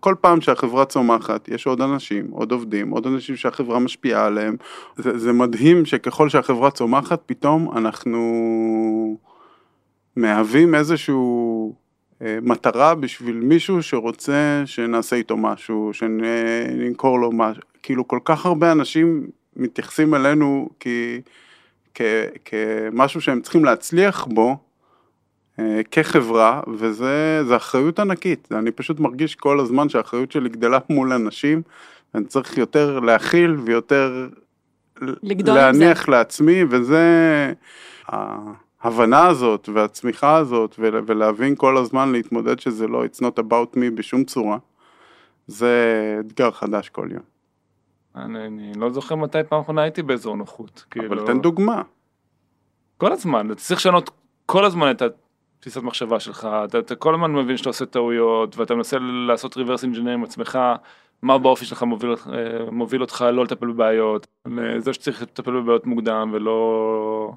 כל 0.00 0.14
פעם 0.20 0.40
שהחברה 0.40 0.84
צומחת, 0.84 1.48
יש 1.48 1.66
עוד 1.66 1.80
אנשים, 1.80 2.28
עוד 2.30 2.52
עובדים, 2.52 2.90
עוד 2.90 3.06
אנשים 3.06 3.36
שהחברה 3.36 3.78
משפיעה 3.78 4.26
עליהם. 4.26 4.56
זה, 4.96 5.18
זה 5.18 5.32
מדהים 5.32 5.84
שככל 5.84 6.28
שהחברה 6.28 6.70
צומחת, 6.70 7.22
פתאום 7.26 7.78
אנחנו 7.78 9.16
מהווים 10.16 10.74
איזשהו 10.74 11.74
מטרה 12.22 12.94
בשביל 12.94 13.36
מישהו 13.36 13.82
שרוצה 13.82 14.62
שנעשה 14.66 15.16
איתו 15.16 15.36
משהו, 15.36 15.90
שנמכור 15.92 17.20
לו 17.20 17.32
משהו. 17.32 17.62
כאילו 17.82 18.08
כל 18.08 18.18
כך 18.24 18.46
הרבה 18.46 18.72
אנשים 18.72 19.26
מתייחסים 19.56 20.14
אלינו 20.14 20.68
כי, 20.80 21.20
כ, 21.94 22.02
כמשהו 22.44 23.20
שהם 23.20 23.40
צריכים 23.40 23.64
להצליח 23.64 24.24
בו, 24.24 24.56
אה, 25.58 25.80
כחברה, 25.90 26.60
וזה 26.74 27.44
זה 27.44 27.56
אחריות 27.56 27.98
ענקית. 27.98 28.48
אני 28.52 28.70
פשוט 28.70 29.00
מרגיש 29.00 29.34
כל 29.34 29.60
הזמן 29.60 29.88
שהאחריות 29.88 30.32
שלי 30.32 30.48
גדלה 30.48 30.78
מול 30.90 31.12
אנשים, 31.12 31.62
ואני 32.14 32.26
צריך 32.26 32.58
יותר 32.58 33.00
להכיל 33.00 33.50
ויותר. 33.50 34.28
להניח 35.54 36.08
לעצמי, 36.08 36.64
וזה 36.70 37.52
ההבנה 38.82 39.26
הזאת 39.26 39.68
והצמיחה 39.68 40.36
הזאת, 40.36 40.76
ול- 40.78 41.02
ולהבין 41.06 41.56
כל 41.56 41.76
הזמן 41.76 42.12
להתמודד 42.12 42.58
שזה 42.58 42.86
לא 42.86 43.04
it's 43.04 43.18
not 43.18 43.38
about 43.42 43.76
me 43.76 43.94
בשום 43.94 44.24
צורה, 44.24 44.58
זה 45.46 46.16
אתגר 46.20 46.50
חדש 46.50 46.88
כל 46.88 47.08
יום. 47.10 47.22
אני, 48.16 48.46
אני 48.46 48.72
לא 48.76 48.90
זוכר 48.90 49.14
מתי 49.14 49.38
פעם 49.48 49.60
אחרונה 49.60 49.82
הייתי 49.82 50.02
באזור 50.02 50.36
נוחות. 50.36 50.84
אבל 50.98 51.08
כאילו, 51.08 51.26
תן 51.26 51.40
דוגמה. 51.40 51.82
כל 52.96 53.12
הזמן, 53.12 53.46
אתה 53.46 53.54
צריך 53.54 53.80
לשנות 53.80 54.10
כל 54.46 54.64
הזמן 54.64 54.90
את 54.90 55.02
התפיסת 55.02 55.82
מחשבה 55.82 56.20
שלך, 56.20 56.48
אתה, 56.64 56.78
אתה 56.78 56.94
כל 56.94 57.14
הזמן 57.14 57.32
מבין 57.32 57.56
שאתה 57.56 57.68
עושה 57.68 57.86
טעויות, 57.86 58.56
ואתה 58.56 58.74
מנסה 58.74 58.96
לעשות 59.28 59.56
reverse 59.56 59.84
engineer 59.94 60.08
עם 60.10 60.24
עצמך, 60.24 60.58
מה 61.22 61.38
באופי 61.38 61.64
שלך 61.64 61.82
מוביל, 61.82 62.10
אה, 62.10 62.70
מוביל 62.70 63.00
אותך 63.00 63.24
לא 63.32 63.44
לטפל 63.44 63.66
בבעיות, 63.66 64.26
זה 64.78 64.92
שצריך 64.92 65.22
לטפל 65.22 65.60
בבעיות 65.60 65.86
מוקדם 65.86 66.30
ולא 66.32 67.32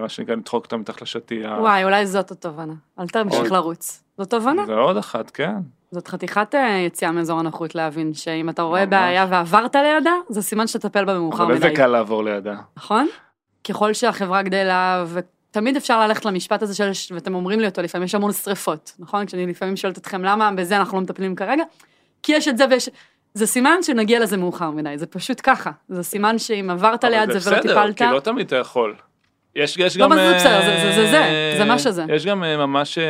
מה 0.00 0.08
שנקרא 0.08 0.34
לדחוק 0.34 0.64
אותם 0.64 0.80
מתחת 0.80 1.02
לשטיח. 1.02 1.50
וואי, 1.58 1.84
אולי 1.84 2.06
זאת 2.06 2.30
התובנה. 2.30 2.74
אל 2.98 3.08
תמשיך. 3.08 3.52
לרוץ. 3.52 4.04
זאת 4.18 4.30
תובנה. 4.30 4.66
זה 4.66 4.74
עוד 4.74 4.96
אחת, 4.96 5.30
כן. 5.30 5.54
זאת 5.90 6.08
חתיכת 6.08 6.54
אה, 6.54 6.78
יציאה 6.86 7.12
מאזור 7.12 7.40
הנוחות 7.40 7.74
להבין 7.74 8.14
שאם 8.14 8.48
אתה 8.48 8.62
רואה. 8.62 8.86
בעיה 8.86 9.26
ועברת 9.30 9.74
לידה, 9.74 10.14
זה 10.28 10.42
סימן 10.42 10.66
שתטפל 10.66 11.04
בה 11.04 11.14
במאוחר 11.14 11.44
אבל 11.44 11.54
מדי. 11.54 11.66
איזה 11.66 11.76
קל 11.76 11.86
לעבור 11.86 12.24
לידה. 12.24 12.54
נכון? 12.76 13.08
ככל 13.68 13.92
שהחברה 13.92 14.42
גדלה, 14.42 15.04
ותמיד 15.12 15.76
אפשר 15.76 16.06
ללכת 16.06 16.24
למשפט 16.24 16.62
הזה 16.62 16.74
של, 16.74 17.14
ואתם 17.14 17.34
אומרים 17.34 17.60
לי 17.60 17.66
אותו 17.66 17.82
לפעמים, 17.82 18.04
יש 18.04 18.14
המון 18.14 18.32
שריפות, 18.32 18.92
נכון? 18.98 19.26
כשאני 19.26 19.46
לפעמים 19.46 19.76
שואלת 19.76 19.98
אתכם 19.98 20.24
למה 20.24 20.52
בזה 20.52 20.76
אנחנו 20.76 20.98
לא 20.98 21.02
מטפלים 21.02 21.34
כרגע, 21.34 21.64
כי 22.22 22.32
יש 22.32 22.48
את 22.48 22.58
זה 22.58 22.64
ויש... 22.70 22.88
זה 23.34 23.46
סימן 23.46 23.82
שנגיע 23.82 24.20
לזה 24.20 24.36
מאוחר 24.36 24.70
מדי, 24.70 24.98
זה 24.98 25.06
פשוט 25.06 25.40
ככה. 25.42 25.70
זה 25.88 26.02
סימן 26.02 26.38
שאם 26.38 26.70
עברת 26.70 27.04
אבל 27.04 27.14
ליד 27.14 27.30
זה 27.30 27.50
ולא 27.50 27.58
בסדר, 27.58 27.74
טיפלת, 27.74 27.96
כי 27.96 28.04
לא 28.04 28.20
תמיד 28.20 28.46
אתה 28.46 28.56
יכול. 28.56 28.94
יש, 29.56 29.76
יש 29.78 29.96
לא, 29.96 30.04
גם... 30.04 30.10
מה 30.10 30.16
זה 30.16 30.34
בסדר? 30.36 30.52
אה, 30.52 30.60
זה- 30.66 30.94
זה- 30.94 31.06
זה 31.06 31.10
זה, 31.10 31.54
זה 31.58 31.64
מה 31.64 31.78
שזה. 31.78 32.04
יש 32.08 32.26
גם 32.26 32.44
אה, 32.44 32.56
ממש 32.56 32.98
אה, 32.98 33.04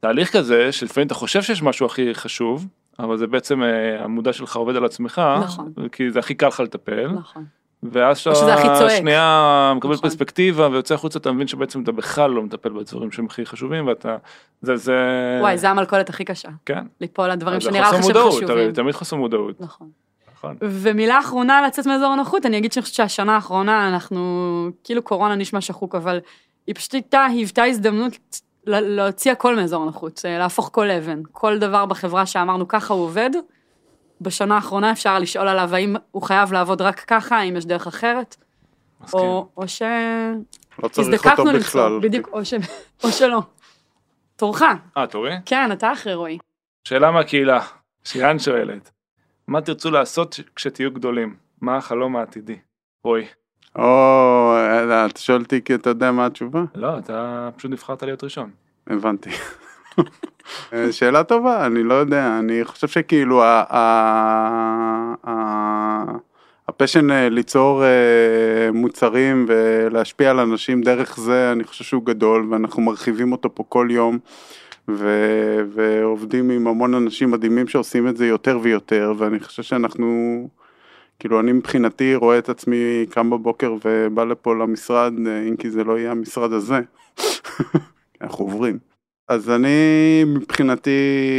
תהליך 0.00 0.32
כזה, 0.36 0.72
שלפעמים 0.72 1.06
אתה 1.06 1.14
חושב 1.14 1.42
שיש 1.42 1.62
משהו 1.62 1.86
הכי 1.86 2.14
חשוב, 2.14 2.66
אבל 2.98 3.16
זה 3.16 3.26
בעצם 3.26 3.62
אה, 3.62 3.68
המודע 4.04 4.32
שלך 4.32 4.56
עובד 4.56 4.76
על 4.76 4.84
עצמך, 4.84 5.22
נכון. 5.42 5.72
כי 5.92 6.10
זה 6.10 6.18
הכי 6.18 6.34
קל 6.34 6.46
לך 6.46 6.60
לטפל, 6.60 7.06
נכון. 7.08 7.44
ואז 7.82 8.18
שזה 8.18 8.54
הכי 8.54 8.62
שאתה 8.62 8.78
צועק. 8.78 8.98
שנייה 8.98 9.72
מקבל 9.76 9.92
נכון. 9.92 10.02
פרספקטיבה 10.02 10.68
ויוצא 10.68 10.94
החוצה, 10.94 11.18
אתה 11.18 11.32
מבין 11.32 11.46
שבעצם 11.46 11.82
אתה 11.82 11.92
בכלל 11.92 12.30
לא 12.30 12.42
מטפל 12.42 12.68
בדברים 12.68 13.12
שהם 13.12 13.26
הכי 13.26 13.46
חשובים, 13.46 13.86
ואתה... 13.86 14.16
זה... 14.62 14.76
זה... 14.76 14.96
וואי, 15.40 15.58
זה 15.58 15.70
המלכודת 15.70 16.08
הכי 16.08 16.24
קשה, 16.24 16.48
כן. 16.66 16.84
ליפול 17.00 17.30
על 17.30 17.36
דברים 17.36 17.56
אז 17.56 17.62
זה 17.62 17.70
שנראה 17.70 17.92
לך 17.92 18.04
שהם 18.04 18.14
חשובים. 18.30 18.72
תמיד 18.72 18.94
חוסר 18.94 19.16
מודעות. 19.16 19.60
נכון. 19.60 19.88
נכון. 20.40 20.56
ומילה 20.60 21.20
אחרונה 21.20 21.62
לצאת 21.66 21.86
מאזור 21.86 22.12
הנוחות, 22.12 22.46
אני 22.46 22.58
אגיד 22.58 22.72
שאני 22.72 22.82
חושבת 22.82 22.94
שהשנה 22.96 23.34
האחרונה 23.34 23.88
אנחנו, 23.88 24.68
כאילו 24.84 25.02
קורונה 25.02 25.34
נשמע 25.34 25.60
שחוק, 25.60 25.94
אבל 25.94 26.20
היא 26.66 26.74
פשוט 26.74 26.94
הייתה, 26.94 27.24
היוותה 27.24 27.64
הזדמנות 27.64 28.40
להוציא 28.66 29.32
הכל 29.32 29.56
מאזור 29.56 29.82
הנוחות, 29.82 30.22
אה, 30.24 30.38
להפוך 30.38 30.70
כל 30.72 30.90
אבן, 30.90 31.22
כל 31.32 31.58
דבר 31.58 31.86
בחברה 31.86 32.26
שאמרנו 32.26 32.68
ככה 32.68 32.94
הוא 32.94 33.04
עובד, 33.04 33.30
בשנה 34.20 34.54
האחרונה 34.54 34.92
אפשר 34.92 35.18
לשאול 35.18 35.48
עליו 35.48 35.74
האם 35.74 35.96
הוא 36.10 36.22
חייב 36.22 36.52
לעבוד 36.52 36.82
רק 36.82 37.00
ככה, 37.00 37.36
האם 37.36 37.56
יש 37.56 37.66
דרך 37.66 37.86
אחרת, 37.86 38.36
מסכים. 39.00 39.20
או, 39.20 39.48
או 39.56 39.68
ש... 39.68 39.82
לא 40.82 40.88
צריך 40.88 41.26
אותו 41.26 41.44
למצוא, 41.44 41.58
בכלל. 41.58 42.00
בדיוק, 42.02 42.28
או, 42.32 42.44
ש... 42.44 42.54
או 43.04 43.08
שלא. 43.12 43.40
תורך, 44.36 44.62
אה, 44.96 45.06
תורי? 45.06 45.34
כן, 45.46 45.72
אתה 45.72 45.92
אחרי 45.92 46.14
רועי. 46.14 46.38
שאלה 46.84 47.10
מהקהילה, 47.10 47.60
שירן 48.04 48.38
שואלת, 48.38 48.90
מה 49.50 49.60
תרצו 49.60 49.90
לעשות 49.90 50.40
כשתהיו 50.56 50.90
גדולים? 50.90 51.34
מה 51.60 51.76
החלום 51.76 52.16
העתידי? 52.16 52.56
רועי. 53.04 53.26
או, 53.76 54.52
אה, 54.56 55.06
אתה 55.06 55.20
שואל 55.20 55.40
אותי 55.40 55.60
כי 55.64 55.74
אתה 55.74 55.90
יודע 55.90 56.12
מה 56.12 56.26
התשובה? 56.26 56.62
לא, 56.74 56.98
אתה 56.98 57.48
פשוט 57.56 57.70
נבחרת 57.70 58.02
להיות 58.02 58.24
ראשון. 58.24 58.50
הבנתי. 58.86 59.30
אה, 60.72 60.92
שאלה 60.92 61.24
טובה, 61.24 61.66
אני 61.66 61.82
לא 61.82 61.94
יודע, 61.94 62.38
אני 62.38 62.64
חושב 62.64 62.88
שכאילו 62.88 63.42
הפשן 66.68 67.10
אה, 67.10 67.28
ליצור 67.28 67.82
מוצרים 68.72 69.46
ולהשפיע 69.48 70.30
על 70.30 70.40
אנשים 70.40 70.82
דרך 70.82 71.16
זה, 71.16 71.52
אני 71.52 71.64
חושב 71.64 71.84
שהוא 71.84 72.04
גדול 72.04 72.46
ואנחנו 72.50 72.82
מרחיבים 72.82 73.32
אותו 73.32 73.54
פה 73.54 73.64
כל 73.68 73.88
יום 73.90 74.18
ו- 74.88 75.60
ועובדים 75.74 76.50
עם 76.50 76.66
המון 76.66 76.94
אנשים 76.94 77.30
מדהימים 77.30 77.68
שעושים 77.68 78.08
את 78.08 78.16
זה 78.16 78.26
יותר 78.26 78.58
ויותר 78.62 79.12
ואני 79.18 79.40
חושב 79.40 79.62
שאנחנו, 79.62 80.48
כאילו 81.18 81.40
אני 81.40 81.52
מבחינתי 81.52 82.14
רואה 82.14 82.38
את 82.38 82.48
עצמי 82.48 83.06
קם 83.10 83.30
בבוקר 83.30 83.74
ובא 83.84 84.24
לפה 84.24 84.54
למשרד, 84.54 85.12
אה, 85.26 85.42
אם 85.48 85.56
כי 85.56 85.70
זה 85.70 85.84
לא 85.84 85.98
יהיה 85.98 86.10
המשרד 86.10 86.52
הזה, 86.52 86.80
אנחנו 88.22 88.44
עוברים. 88.44 88.78
אז 89.28 89.50
אני 89.50 90.24
מבחינתי 90.26 90.90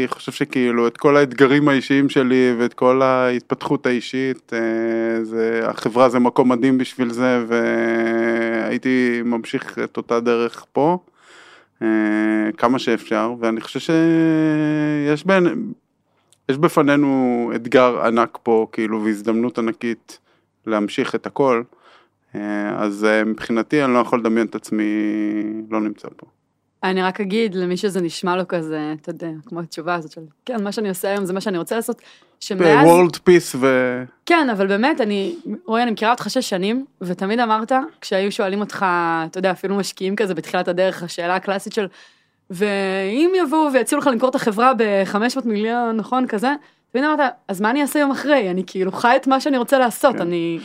חושב 0.08 0.32
שכאילו 0.32 0.88
את 0.88 0.98
כל 0.98 1.18
האתגרים 1.18 1.70
האישיים 1.70 2.10
שלי 2.10 2.56
ואת 2.60 2.74
כל 2.74 3.02
ההתפתחות 3.02 3.86
האישית, 3.86 4.54
אה, 4.54 5.24
זה, 5.24 5.62
החברה 5.64 6.10
זה 6.10 6.20
מקום 6.20 6.52
מדהים 6.52 6.78
בשביל 6.78 7.10
זה 7.14 7.46
והייתי 7.48 9.22
ממשיך 9.26 9.80
את 9.80 9.98
אותה 9.98 10.20
דרך 10.20 10.66
פה 10.72 10.98
כמה 12.58 12.80
שאפשר 12.80 13.34
ואני 13.40 13.62
חושב 13.62 13.80
שיש 13.80 15.26
בין, 15.26 15.72
יש 16.50 16.58
בפנינו 16.58 17.52
אתגר 17.56 18.06
ענק 18.06 18.38
פה 18.44 18.68
כאילו 18.72 19.04
והזדמנות 19.04 19.60
ענקית 19.60 20.20
להמשיך 20.66 21.16
את 21.16 21.26
הכל, 21.26 21.64
אה, 22.36 22.84
אז 22.84 23.06
אה, 23.06 23.24
מבחינתי 23.24 23.84
אני 23.84 23.94
לא 23.94 24.00
יכול 24.00 24.20
לדמיין 24.20 24.48
את 24.48 24.56
עצמי 24.56 24.84
לא 25.70 25.82
נמצא 25.82 26.08
פה. 26.18 26.28
אני 26.84 27.02
רק 27.02 27.22
אגיד 27.22 27.56
למי 27.56 27.78
שזה 27.78 28.02
נשמע 28.02 28.36
לו 28.36 28.48
כזה, 28.48 28.94
אתה 29.02 29.10
יודע, 29.10 29.30
כמו 29.46 29.60
התשובה 29.60 29.96
הזאת 29.96 30.12
של, 30.12 30.22
כן, 30.46 30.64
מה 30.64 30.72
שאני 30.72 30.90
עושה 30.90 31.10
היום 31.10 31.26
זה 31.26 31.34
מה 31.34 31.42
שאני 31.42 31.58
רוצה 31.58 31.76
לעשות, 31.76 32.02
שמאז, 32.40 32.88
World 32.88 33.16
Peace 33.16 33.56
ו... 33.56 33.68
כן, 34.26 34.50
אבל 34.50 34.68
באמת, 34.68 35.02
אני, 35.02 35.36
רועי, 35.66 35.84
אני 35.84 35.92
מכירה 35.92 36.12
אותך 36.12 36.30
שש 36.30 36.50
שנים, 36.50 36.86
ותמיד 37.02 37.40
אמרת, 37.40 37.72
כשהיו 38.02 38.32
שואלים 38.32 38.60
אותך, 38.60 38.86
אתה 39.26 39.40
יודע, 39.40 39.52
אפילו 39.52 39.76
משקיעים 39.76 40.16
כזה 40.16 40.34
בתחילת 40.34 40.68
הדרך, 40.68 41.04
השאלה 41.04 41.36
הקלאסית 41.36 41.74
של, 41.74 41.88
ואם 42.50 43.32
יבואו 43.36 43.74
ויציעו 43.74 44.02
לך 44.02 44.08
למכור 44.08 44.30
את 44.30 44.36
החברה 44.36 44.74
ב-500 44.74 45.40
מיליון, 45.46 45.98
נכון, 45.98 46.28
כזה, 46.28 46.54
תמיד 46.92 47.06
אמרת, 47.06 47.20
אז 47.48 47.62
מה 47.62 47.70
אני 47.70 47.82
אעשה 47.82 48.00
יום 48.00 48.12
אחרי? 48.12 48.50
אני 48.50 48.64
כאילו 48.68 48.92
חי 48.92 49.16
את 49.16 49.28
מה 49.28 49.42
שאני 49.42 49.58
רוצה 49.58 49.80
לעשות, 49.80 50.16
כן. 50.16 50.22
אני... 50.22 50.60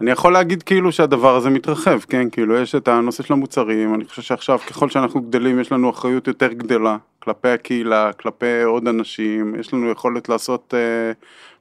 אני 0.00 0.10
יכול 0.10 0.32
להגיד 0.32 0.62
כאילו 0.62 0.92
שהדבר 0.92 1.36
הזה 1.36 1.50
מתרחב, 1.50 2.00
כן, 2.00 2.30
כאילו 2.30 2.56
יש 2.56 2.74
את 2.74 2.88
הנושא 2.88 3.22
של 3.22 3.32
המוצרים, 3.32 3.94
אני 3.94 4.04
חושב 4.04 4.22
שעכשיו 4.22 4.58
ככל 4.58 4.88
שאנחנו 4.88 5.22
גדלים 5.22 5.60
יש 5.60 5.72
לנו 5.72 5.90
אחריות 5.90 6.26
יותר 6.26 6.52
גדלה 6.52 6.96
כלפי 7.18 7.48
הקהילה, 7.48 8.12
כלפי 8.12 8.62
עוד 8.62 8.88
אנשים, 8.88 9.54
יש 9.60 9.74
לנו 9.74 9.90
יכולת 9.90 10.28
לעשות 10.28 10.74
אה, 10.76 11.12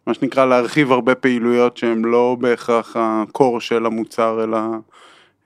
מה 0.07 0.13
שנקרא 0.13 0.45
להרחיב 0.45 0.91
הרבה 0.91 1.15
פעילויות 1.15 1.77
שהן 1.77 2.05
לא 2.05 2.37
בהכרח 2.39 2.95
הקור 2.99 3.59
של 3.59 3.85
המוצר, 3.85 4.43
אלא 4.43 4.59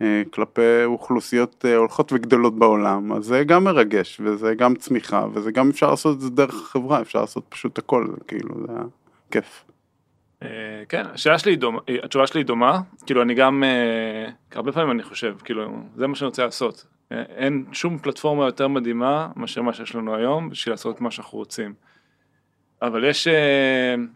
אה, 0.02 0.24
כלפי 0.32 0.84
אוכלוסיות 0.86 1.65
אה, 1.67 1.76
הולכות 1.76 2.13
וגדלות 2.13 2.60
בעולם, 2.60 3.12
אז 3.13 3.26
זה 3.26 3.43
גם 3.43 3.63
מרגש 3.63 4.21
וזה 4.24 4.54
גם 4.56 4.76
צמיחה 4.76 5.26
וזה 5.34 5.52
גם 5.52 5.69
אפשר 5.69 5.89
לעשות 5.89 6.15
את 6.15 6.21
זה 6.21 6.30
דרך 6.30 6.54
החברה, 6.54 7.02
אפשר 7.02 7.21
לעשות 7.21 7.43
פשוט 7.50 7.78
הכל, 7.78 8.08
כאילו 8.28 8.56
זה 8.67 8.74
כיף. 9.32 9.65
אה, 10.43 10.48
כן, 10.89 11.06
השאלה 11.13 11.39
שלי 11.39 11.52
היא 11.52 11.60
דומה, 11.60 11.80
התשובה 12.04 12.28
שלי 12.28 12.39
היא 12.39 12.45
דומה, 12.45 12.80
כאילו 13.06 13.21
אני 13.21 13.34
גם, 13.34 13.63
אה, 13.63 14.32
הרבה 14.56 14.71
פעמים 14.71 14.91
אני 14.91 15.04
חושב, 15.04 15.36
כאילו, 15.43 15.78
זה 15.95 16.08
מה 16.08 16.15
שאני 16.15 16.28
רוצה 16.28 16.45
לעשות. 16.45 16.86
אה, 17.12 17.24
אין 17.36 17.65
שום 17.71 17.98
פלטפורמה 17.98 18.45
יותר 18.45 18.67
מדהימה 18.67 19.28
מאשר 19.36 19.62
מה 19.62 19.74
שיש 19.74 19.95
לנו 19.95 20.15
היום 20.15 20.50
בשביל 20.50 20.74
לעשות 20.74 21.02
מה 21.02 21.12
שאנחנו 21.12 21.38
רוצים. 21.38 21.74
אבל 22.82 23.04
יש, 23.04 23.28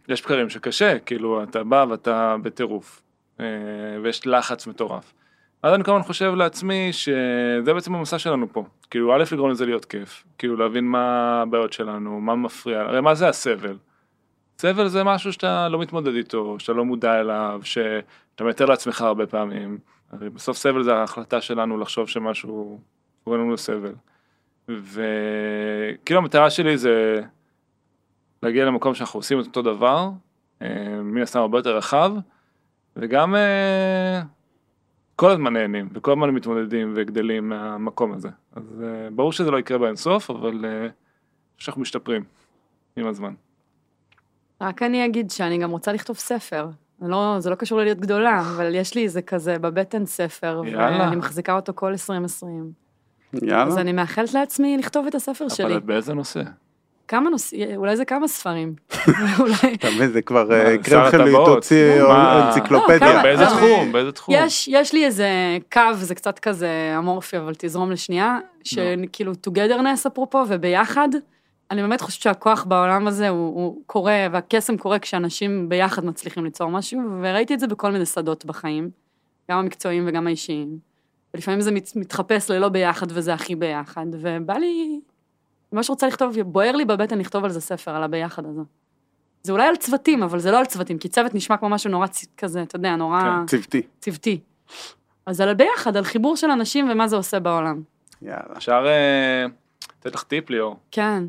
יש 0.07 0.21
בקרים 0.21 0.49
שקשה, 0.49 0.99
כאילו, 0.99 1.43
אתה 1.43 1.63
בא 1.63 1.85
ואתה 1.89 2.35
בטירוף, 2.41 3.01
ויש 4.03 4.27
לחץ 4.27 4.67
מטורף. 4.67 5.13
אז 5.63 5.73
אני 5.73 5.83
הזמן 5.87 6.03
חושב 6.03 6.33
לעצמי 6.35 6.93
שזה 6.93 7.73
בעצם 7.73 7.95
המסע 7.95 8.19
שלנו 8.19 8.53
פה. 8.53 8.65
כאילו, 8.89 9.15
א', 9.15 9.23
לגרום 9.31 9.49
לזה 9.51 9.65
להיות 9.65 9.85
כיף. 9.85 10.23
כאילו, 10.37 10.55
להבין 10.55 10.85
מה 10.85 11.41
הבעיות 11.41 11.73
שלנו, 11.73 12.21
מה 12.21 12.35
מפריע, 12.35 12.79
הרי 12.79 13.01
מה 13.01 13.15
זה 13.15 13.27
הסבל? 13.27 13.77
סבל 14.59 14.87
זה 14.87 15.03
משהו 15.03 15.33
שאתה 15.33 15.69
לא 15.69 15.79
מתמודד 15.79 16.13
איתו, 16.13 16.59
שאתה 16.59 16.73
לא 16.73 16.85
מודע 16.85 17.19
אליו, 17.19 17.61
שאתה 17.63 18.43
מתאר 18.43 18.65
לעצמך 18.65 19.01
הרבה 19.01 19.27
פעמים. 19.27 19.77
הרי 20.11 20.29
בסוף 20.29 20.57
סבל 20.57 20.83
זה 20.83 20.95
ההחלטה 20.95 21.41
שלנו 21.41 21.77
לחשוב 21.77 22.07
שמשהו 22.07 22.79
קוראים 23.23 23.41
לנו 23.41 23.57
סבל. 23.57 23.93
וכאילו 24.67 26.19
המטרה 26.19 26.49
שלי 26.49 26.77
זה 26.77 27.21
להגיע 28.43 28.65
למקום 28.65 28.95
שאנחנו 28.95 29.19
עושים 29.19 29.39
את 29.39 29.45
אותו 29.45 29.61
דבר, 29.61 30.09
אה, 30.61 31.01
מן 31.03 31.21
הסתם 31.21 31.39
הרבה 31.39 31.57
יותר 31.57 31.77
רחב, 31.77 32.11
וגם 32.95 33.35
אה, 33.35 34.21
כל 35.15 35.31
הזמן 35.31 35.53
נהנים, 35.53 35.89
וכל 35.93 36.11
הזמן 36.11 36.29
מתמודדים 36.29 36.93
וגדלים 36.95 37.49
מהמקום 37.49 38.13
הזה. 38.13 38.29
אז 38.55 38.83
אה, 38.83 39.09
ברור 39.11 39.31
שזה 39.31 39.51
לא 39.51 39.59
יקרה 39.59 39.77
באינסוף, 39.77 40.29
אבל 40.29 40.65
אה, 40.65 40.87
שאנחנו 41.57 41.81
משתפרים 41.81 42.23
עם 42.95 43.07
הזמן. 43.07 43.33
רק 44.61 44.83
אני 44.83 45.05
אגיד 45.05 45.31
שאני 45.31 45.57
גם 45.57 45.71
רוצה 45.71 45.93
לכתוב 45.93 46.17
ספר. 46.17 46.67
זה 47.01 47.07
לא, 47.07 47.35
זה 47.39 47.49
לא 47.49 47.55
קשור 47.55 47.79
ללהיות 47.79 47.99
גדולה, 47.99 48.39
אבל 48.39 48.75
יש 48.75 48.95
לי 48.95 49.03
איזה 49.03 49.21
כזה 49.21 49.59
בבטן 49.59 50.05
ספר, 50.05 50.61
יאללה. 50.65 50.99
ואני 50.99 51.15
מחזיקה 51.15 51.55
אותו 51.55 51.73
כל 51.75 51.87
2020. 51.87 52.71
יאללה. 53.33 53.63
אז 53.63 53.77
אני 53.77 53.91
מאחלת 53.91 54.33
לעצמי 54.33 54.77
לכתוב 54.77 55.07
את 55.07 55.15
הספר 55.15 55.49
שלי. 55.49 55.65
אבל 55.65 55.79
באיזה 55.79 56.13
נושא? 56.13 56.41
כמה 57.07 57.29
נושאים, 57.29 57.75
אולי 57.75 57.97
זה 57.97 58.05
כמה 58.05 58.27
ספרים. 58.27 58.73
אולי... 59.39 59.73
אתה 59.73 59.87
מבין, 59.95 60.11
זה 60.11 60.21
כבר 60.21 60.51
אה, 60.51 60.77
קרם? 60.77 61.35
הוציא 61.35 62.01
מה? 62.03 62.47
אנציקלופדיה. 62.47 63.13
לא, 63.13 63.21
באיזה 63.23 63.45
תחום? 63.45 63.91
באיזה 63.91 64.11
תחום? 64.11 64.35
יש, 64.37 64.67
יש 64.67 64.93
לי 64.93 65.05
איזה 65.05 65.57
קו, 65.71 65.81
זה 65.93 66.15
קצת 66.15 66.39
כזה 66.39 66.95
אמורפי, 66.97 67.37
אבל 67.37 67.53
תזרום 67.57 67.91
לשנייה, 67.91 68.37
שכאילו 68.63 69.31
togetherness 69.47 70.07
אפרופו, 70.07 70.43
וביחד, 70.47 71.09
אני 71.71 71.81
באמת 71.81 72.01
חושבת 72.01 72.21
שהכוח 72.21 72.63
בעולם 72.63 73.07
הזה 73.07 73.29
הוא, 73.29 73.55
הוא 73.55 73.81
קורה, 73.85 74.27
והקסם 74.31 74.77
קורה 74.77 74.99
כשאנשים 74.99 75.69
ביחד 75.69 76.05
מצליחים 76.05 76.43
ליצור 76.43 76.69
משהו, 76.71 77.01
וראיתי 77.21 77.53
את 77.53 77.59
זה 77.59 77.67
בכל 77.67 77.91
מיני 77.91 78.05
שדות 78.05 78.45
בחיים, 78.45 78.89
גם 79.51 79.57
המקצועיים 79.57 80.05
וגם 80.07 80.27
האישיים. 80.27 80.79
ולפעמים 81.33 81.61
זה 81.61 81.71
מת, 81.71 81.91
מתחפש 81.95 82.51
ללא 82.51 82.69
ביחד 82.69 83.07
וזה 83.09 83.33
הכי 83.33 83.55
ביחד, 83.55 84.05
ובא 84.11 84.53
לי, 84.53 84.99
ממש 85.71 85.89
רוצה 85.89 86.07
לכתוב, 86.07 86.39
בוער 86.41 86.75
לי 86.75 86.85
בבטן 86.85 87.19
לכתוב 87.19 87.43
על 87.43 87.49
זה 87.49 87.61
ספר, 87.61 87.91
על 87.91 88.03
הביחד 88.03 88.45
הזה. 88.45 88.61
זה 89.43 89.51
אולי 89.51 89.67
על 89.67 89.75
צוותים, 89.75 90.23
אבל 90.23 90.39
זה 90.39 90.51
לא 90.51 90.59
על 90.59 90.65
צוותים, 90.65 90.97
כי 90.97 91.09
צוות 91.09 91.35
נשמע 91.35 91.57
כמו 91.57 91.69
משהו 91.69 91.91
נורא 91.91 92.07
צ- 92.07 92.27
כזה, 92.37 92.61
אתה 92.61 92.75
יודע, 92.75 92.95
נורא... 92.95 93.21
כן. 93.21 93.45
צוותי. 93.45 93.81
צוותי. 93.99 94.39
אז 95.25 95.41
על 95.41 95.53
ביחד, 95.53 95.97
על 95.97 96.03
חיבור 96.03 96.35
של 96.35 96.49
אנשים 96.51 96.89
ומה 96.91 97.07
זה 97.07 97.15
עושה 97.15 97.39
בעולם. 97.39 97.81
יאללה. 98.21 98.57
אפשר 98.57 98.85
אה, 98.87 99.45
לתת 99.99 100.15
לך 100.15 100.23
טיפ 100.23 100.49
ליאור, 100.49 100.75
כן, 100.91 101.23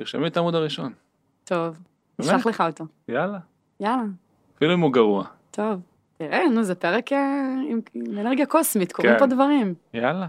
תרשמי 0.00 0.26
את 0.26 0.36
העמוד 0.36 0.54
הראשון. 0.54 0.92
טוב. 1.44 1.76
נשלח 2.18 2.46
לך 2.46 2.60
אותו. 2.60 2.84
יאללה. 3.08 3.38
יאללה, 3.80 4.02
אפילו 4.56 4.74
אם 4.74 4.80
הוא 4.80 4.92
גרוע. 4.92 5.24
טוב. 5.50 5.80
תראה, 6.18 6.48
נו, 6.48 6.62
זה 6.62 6.74
פרק 6.74 7.12
אה, 7.12 7.18
עם 7.68 7.80
אנרגיה 8.18 8.46
קוסמית, 8.46 8.92
קורים 8.92 9.12
כן. 9.12 9.18
פה 9.18 9.26
דברים. 9.26 9.74
יאללה. 9.94 10.26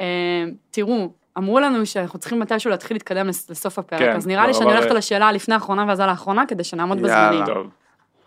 אה, 0.00 0.44
תראו, 0.70 1.10
אמרו 1.38 1.60
לנו 1.60 1.86
שאנחנו 1.86 2.18
צריכים 2.18 2.40
מתישהו 2.40 2.70
להתחיל 2.70 2.94
להתקדם 2.94 3.26
לס- 3.28 3.50
לסוף 3.50 3.78
הפרק, 3.78 3.98
כן, 4.00 4.16
אז 4.16 4.26
נראה 4.26 4.46
לי 4.46 4.52
כבר 4.52 4.62
שאני 4.62 4.72
הולכת 4.72 4.90
על 4.90 4.96
השאלה 4.96 5.28
הלפני 5.28 5.54
האחרונה 5.54 5.84
ואז 5.88 6.00
על 6.00 6.08
האחרונה, 6.08 6.46
כדי 6.46 6.64
שנעמוד 6.64 6.98
יאללה. 6.98 7.28
בזמנים. 7.30 7.46
טוב. 7.54 7.66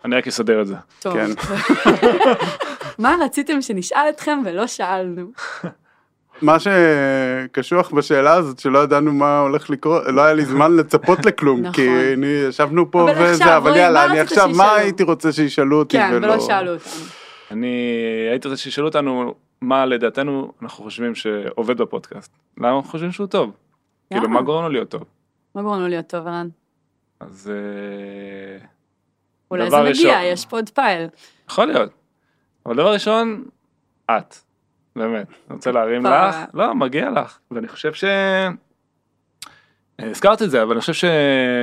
אני 0.04 0.16
רק 0.16 0.26
אסדר 0.26 0.60
את 0.62 0.66
זה. 0.66 0.76
טוב. 1.00 1.14
כן. 1.14 1.30
מה 3.02 3.16
רציתם 3.24 3.62
שנשאל 3.62 4.06
אתכם 4.08 4.38
ולא 4.44 4.66
שאלנו? 4.66 5.26
מה 6.42 6.56
שקשוח 6.60 7.90
בשאלה 7.90 8.34
הזאת, 8.34 8.58
שלא 8.58 8.78
ידענו 8.78 9.12
מה 9.12 9.40
הולך 9.40 9.70
לקרות, 9.70 10.02
לא 10.06 10.20
היה 10.20 10.34
לי 10.34 10.44
זמן 10.44 10.76
לצפות 10.76 11.26
לכלום, 11.26 11.60
נכון. 11.60 11.72
כי 11.72 12.14
אני 12.14 12.26
ישבנו 12.26 12.90
פה 12.90 13.02
אבל 13.02 13.22
וזה, 13.22 13.56
אבל 13.56 13.76
יאללה, 13.76 14.04
אני 14.04 14.20
עכשיו, 14.20 14.48
מה? 14.56 14.74
הייתי 14.74 15.02
רוצה 15.02 15.32
שישאלו 15.32 15.78
אותי 15.78 15.96
כן, 15.96 16.10
ולא... 16.12 16.26
ולא 16.26 16.40
שאלו 16.40 16.72
אותנו. 16.72 16.92
אני 17.50 17.68
הייתי 18.30 18.48
רוצה 18.48 18.60
שישאלו 18.62 18.86
אותנו 18.86 19.34
מה 19.60 19.86
לדעתנו 19.86 20.52
אנחנו 20.62 20.84
חושבים 20.84 21.14
שעובד 21.14 21.78
בפודקאסט. 21.78 22.32
למה 22.58 22.76
אנחנו 22.76 22.90
חושבים 22.90 23.12
שהוא 23.12 23.26
טוב? 23.26 23.52
כאילו. 24.10 24.28
מה 24.28 24.42
גורם 24.42 24.62
לו 24.62 24.68
להיות 24.68 24.88
טוב? 24.88 25.04
מה 25.54 25.62
גורם 25.62 25.80
לו 25.80 25.88
להיות 25.88 26.06
טוב, 26.06 26.26
ערן? 26.26 26.48
אז 27.20 27.52
אה, 27.54 28.66
אולי 29.50 29.70
זה 29.70 29.76
מגיע, 29.82 30.18
יש 30.24 30.46
פה 30.46 30.56
עוד 30.56 30.68
פייל. 30.68 31.08
יכול 31.50 31.64
להיות. 31.64 31.90
אבל 32.66 32.76
דבר 32.76 32.92
ראשון, 32.92 33.44
את. 34.10 34.49
באמת. 34.96 35.26
אני 35.28 35.56
רוצה 35.56 35.72
להרים 35.72 36.06
לך. 36.06 36.36
לא, 36.54 36.74
מגיע 36.74 37.10
לך. 37.10 37.38
ואני 37.50 37.68
חושב 37.68 37.92
ש... 37.92 38.04
הזכרת 39.98 40.42
את 40.42 40.50
זה, 40.50 40.62
אבל 40.62 40.72
אני 40.72 40.80
חושב 40.80 41.08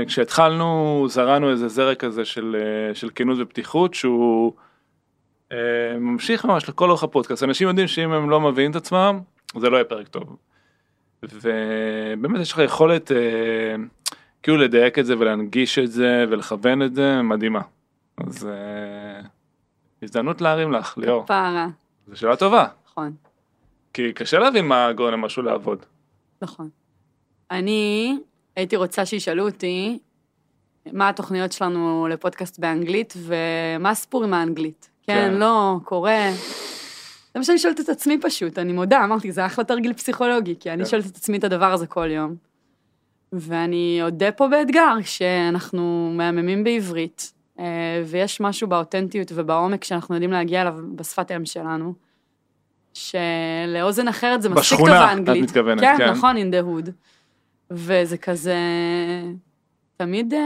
שכשהתחלנו 0.05 1.05
זרענו 1.09 1.49
איזה 1.49 1.67
זרע 1.67 1.95
כזה 1.95 2.25
של, 2.25 2.55
אה, 2.59 2.95
של 2.95 3.09
כנות 3.15 3.37
ופתיחות 3.41 3.93
שהוא 3.93 4.53
אה, 5.51 5.57
ממשיך 5.99 6.45
ממש 6.45 6.69
לכל 6.69 6.89
אורך 6.89 7.03
הפודקאסט. 7.03 7.43
אנשים 7.43 7.67
יודעים 7.67 7.87
שאם 7.87 8.11
הם 8.11 8.29
לא 8.29 8.41
מביאים 8.41 8.71
את 8.71 8.75
עצמם, 8.75 9.19
זה 9.59 9.69
לא 9.69 9.75
יהיה 9.75 9.85
פרק 9.85 10.07
טוב. 10.07 10.37
ובאמת 11.23 12.41
יש 12.41 12.51
לך 12.51 12.59
יכולת 12.59 13.11
אה, 13.11 13.75
כאילו 14.43 14.57
לדייק 14.57 14.99
את 14.99 15.05
זה 15.05 15.15
ולהנגיש 15.19 15.79
את 15.79 15.91
זה 15.91 16.25
ולכוון 16.29 16.81
את 16.81 16.95
זה, 16.95 17.21
מדהימה. 17.21 17.61
אז 18.17 18.47
אה, 18.47 19.21
הזדמנות 20.03 20.41
להרים 20.41 20.71
לך, 20.71 20.97
ליאור. 20.97 21.25
פערה, 21.25 21.67
זו 22.07 22.19
שאלה 22.19 22.35
טובה, 22.35 22.65
נכון. 22.97 23.13
כי 23.93 24.13
קשה 24.13 24.39
להבין 24.39 24.67
מה 24.67 24.93
גורם 24.93 25.13
למשהו 25.13 25.43
לעבוד. 25.43 25.85
נכון. 26.41 26.69
אני 27.51 28.17
הייתי 28.55 28.75
רוצה 28.75 29.05
שישאלו 29.05 29.49
אותי 29.49 29.99
מה 30.93 31.09
התוכניות 31.09 31.51
שלנו 31.51 32.07
לפודקאסט 32.07 32.59
באנגלית 32.59 33.13
ומה 33.17 33.89
הסיפור 33.89 34.23
עם 34.23 34.33
האנגלית. 34.33 34.89
כן, 35.03 35.13
כן. 35.13 35.33
לא, 35.33 35.75
קורה. 35.83 36.31
זה 37.33 37.39
מה 37.39 37.43
שאני 37.43 37.57
שואלת 37.57 37.79
את 37.79 37.89
עצמי 37.89 38.17
פשוט, 38.21 38.59
אני 38.59 38.73
מודה, 38.73 39.03
אמרתי, 39.03 39.31
זה 39.31 39.45
אחלה 39.45 39.65
תרגיל 39.65 39.93
פסיכולוגי, 39.93 40.55
כי 40.59 40.71
אני 40.71 40.83
כן. 40.83 40.89
שואלת 40.89 41.05
את 41.05 41.15
עצמי 41.15 41.37
את 41.37 41.43
הדבר 41.43 41.73
הזה 41.73 41.87
כל 41.87 42.11
יום. 42.11 42.35
ואני 43.33 43.99
אודה 44.03 44.31
פה 44.31 44.47
באתגר 44.47 44.95
שאנחנו 45.01 46.11
מהממים 46.13 46.63
בעברית, 46.63 47.33
אה, 47.59 48.03
ויש 48.05 48.41
משהו 48.41 48.67
באותנטיות 48.67 49.31
ובעומק 49.35 49.83
שאנחנו 49.83 50.15
יודעים 50.15 50.31
להגיע 50.31 50.61
אליו 50.61 50.75
בשפת 50.95 51.31
אם 51.31 51.45
שלנו, 51.45 52.06
שלאוזן 52.97 54.07
אחרת 54.07 54.41
זה 54.41 54.49
מספיק 54.49 54.79
טוב 54.79 54.87
בשכונה, 54.87 55.13
את. 55.13 55.29
מתכוונת, 55.29 55.79
כן, 55.79 55.95
כן. 55.97 56.09
נכון, 56.09 56.35
in 56.37 56.39
the 56.39 56.87
hood. 56.87 56.91
וזה 57.71 58.17
כזה, 58.17 58.55
תמיד, 59.97 60.33
אה, 60.33 60.39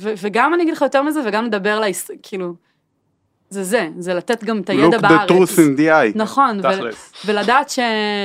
ו- 0.00 0.12
וגם 0.22 0.54
אני 0.54 0.62
אגיד 0.62 0.74
לך 0.74 0.82
יותר 0.82 1.02
מזה, 1.02 1.20
וגם 1.26 1.44
לדבר 1.44 1.80
להיס... 1.80 2.10
כאילו, 2.22 2.54
זה 3.50 3.64
זה, 3.64 3.88
זה 3.98 4.14
לתת 4.14 4.44
גם 4.44 4.60
את 4.60 4.70
הידע 4.70 4.96
Look 4.96 5.00
בארץ. 5.00 5.30
the 5.30 5.32
truth 5.32 5.56
in 5.56 5.78
the 5.78 6.14
eye. 6.14 6.18
נכון, 6.18 6.60
ו-. 6.60 7.26
ולדעת 7.26 7.70
ש... 7.70 7.78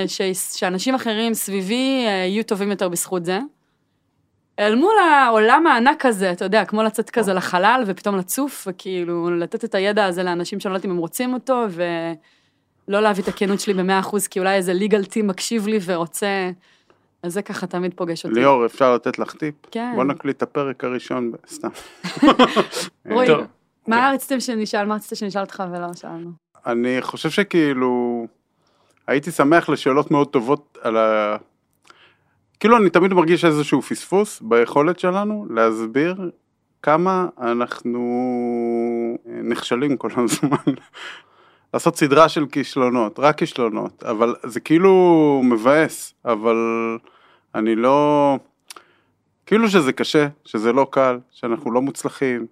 ש... 0.07 0.21
שאנשים 0.59 0.95
אחרים 0.95 1.33
סביבי 1.33 2.03
אה, 2.05 2.11
יהיו 2.11 2.43
טובים 2.43 2.71
יותר 2.71 2.89
בזכות 2.89 3.25
זה. 3.25 3.39
אל 4.59 4.75
מול 4.75 4.93
העולם 4.99 5.67
הענק 5.67 6.05
הזה, 6.05 6.31
אתה 6.31 6.45
יודע, 6.45 6.65
כמו 6.65 6.83
לצאת 6.83 7.09
כזה 7.09 7.33
לחלל 7.33 7.83
ופתאום 7.87 8.17
לצוף, 8.17 8.67
וכאילו 8.69 9.37
לתת 9.37 9.65
את 9.65 9.75
הידע 9.75 10.05
הזה 10.05 10.23
לאנשים 10.23 10.59
שאני 10.59 10.71
לא 10.71 10.77
יודעת 10.77 10.85
אם 10.85 10.91
הם 10.91 10.97
רוצים 10.97 11.33
אותו, 11.33 11.65
ולא 12.87 12.99
להביא 12.99 13.23
את 13.23 13.27
הכנות 13.27 13.59
שלי 13.59 13.73
במאה 13.73 13.99
אחוז, 13.99 14.27
כי 14.27 14.39
אולי 14.39 14.55
איזה 14.55 14.73
ליגל 14.73 15.05
טים 15.05 15.27
מקשיב 15.27 15.67
לי 15.67 15.79
ורוצה... 15.85 16.51
אז 17.23 17.33
זה 17.33 17.41
ככה 17.41 17.67
תמיד 17.67 17.93
פוגש 17.95 18.25
אותי. 18.25 18.39
ליאור, 18.39 18.65
אפשר 18.65 18.95
לתת 18.95 19.19
לך 19.19 19.33
טיפ? 19.33 19.55
כן. 19.71 19.91
בוא 19.95 20.03
נקליט 20.03 20.37
את 20.37 20.41
הפרק 20.41 20.83
הראשון, 20.83 21.31
סתם. 21.47 21.69
רועי. 23.11 23.27
מה 23.87 24.11
רצית 24.13 24.41
שנשאל, 24.41 24.85
מה 24.85 24.95
רצית 24.95 25.17
שנשאל 25.17 25.41
אותך 25.41 25.63
ולא 25.71 25.93
שאלנו? 25.93 26.31
אני 26.65 26.97
חושב 27.01 27.29
שכאילו, 27.29 28.25
הייתי 29.07 29.31
שמח 29.31 29.69
לשאלות 29.69 30.11
מאוד 30.11 30.27
טובות 30.27 30.77
על 30.81 30.97
ה... 30.97 31.37
כאילו 32.59 32.77
אני 32.77 32.89
תמיד 32.89 33.13
מרגיש 33.13 33.45
איזשהו 33.45 33.81
פספוס 33.81 34.41
ביכולת 34.41 34.99
שלנו 34.99 35.45
להסביר 35.49 36.31
כמה 36.81 37.27
אנחנו 37.41 37.99
נכשלים 39.43 39.97
כל 39.97 40.09
הזמן. 40.17 40.73
לעשות 41.73 41.95
סדרה 41.97 42.29
של 42.29 42.45
כישלונות, 42.45 43.19
רק 43.19 43.37
כישלונות, 43.37 44.03
אבל 44.03 44.35
זה 44.43 44.59
כאילו 44.59 44.91
מבאס, 45.43 46.13
אבל 46.25 46.57
אני 47.55 47.75
לא... 47.75 48.37
כאילו 49.45 49.69
שזה 49.69 49.93
קשה, 49.93 50.27
שזה 50.45 50.73
לא 50.73 50.87
קל, 50.91 51.19
שאנחנו 51.31 51.71
לא 51.71 51.81
מוצלחים, 51.81 52.45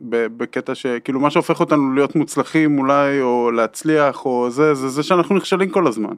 בקטע 0.00 0.74
שכאילו 0.74 1.20
מה 1.20 1.30
שהופך 1.30 1.60
אותנו 1.60 1.92
להיות 1.94 2.16
מוצלחים 2.16 2.78
אולי, 2.78 3.20
או 3.20 3.50
להצליח, 3.50 4.24
או 4.26 4.50
זה, 4.50 4.74
זה 4.74 4.88
זה 4.88 5.02
שאנחנו 5.02 5.36
נכשלים 5.36 5.70
כל 5.70 5.86
הזמן. 5.86 6.12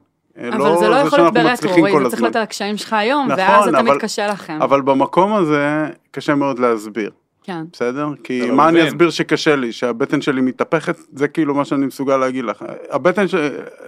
אבל 0.52 0.78
זה 0.78 0.88
לא 0.88 0.96
יכול 0.96 1.18
להיות 1.18 1.34
ברטרו, 1.34 2.00
זה 2.04 2.08
צריך 2.10 2.22
להיות 2.22 2.36
על 2.36 2.42
הקשיים 2.42 2.76
שלך 2.76 2.92
היום, 2.92 3.26
נכון, 3.26 3.38
ואז 3.38 3.64
זה 3.64 3.70
תמיד 3.70 3.88
אבל- 3.88 4.00
קשה 4.00 4.26
לכם. 4.26 4.58
אבל 4.62 4.80
במקום 4.80 5.34
הזה 5.34 5.88
קשה 6.10 6.34
מאוד 6.34 6.58
להסביר, 6.58 7.10
כן. 7.42 7.64
בסדר? 7.72 8.08
כי 8.24 8.48
לא 8.48 8.54
מה 8.54 8.68
אני. 8.68 8.88
אסביר 8.88 9.10
שקשה 9.10 9.56
לי, 9.56 9.72
שהבטן 9.72 10.20
שלי 10.20 10.40
מתהפכת, 10.40 10.96
זה 11.12 11.28
כאילו 11.28 11.54
מה 11.54 11.64
שאני 11.64 11.86
מסוגל 11.86 12.16
להגיד 12.16 12.44
לך. 12.44 12.64
הבטן 12.90 13.28
ש... 13.28 13.34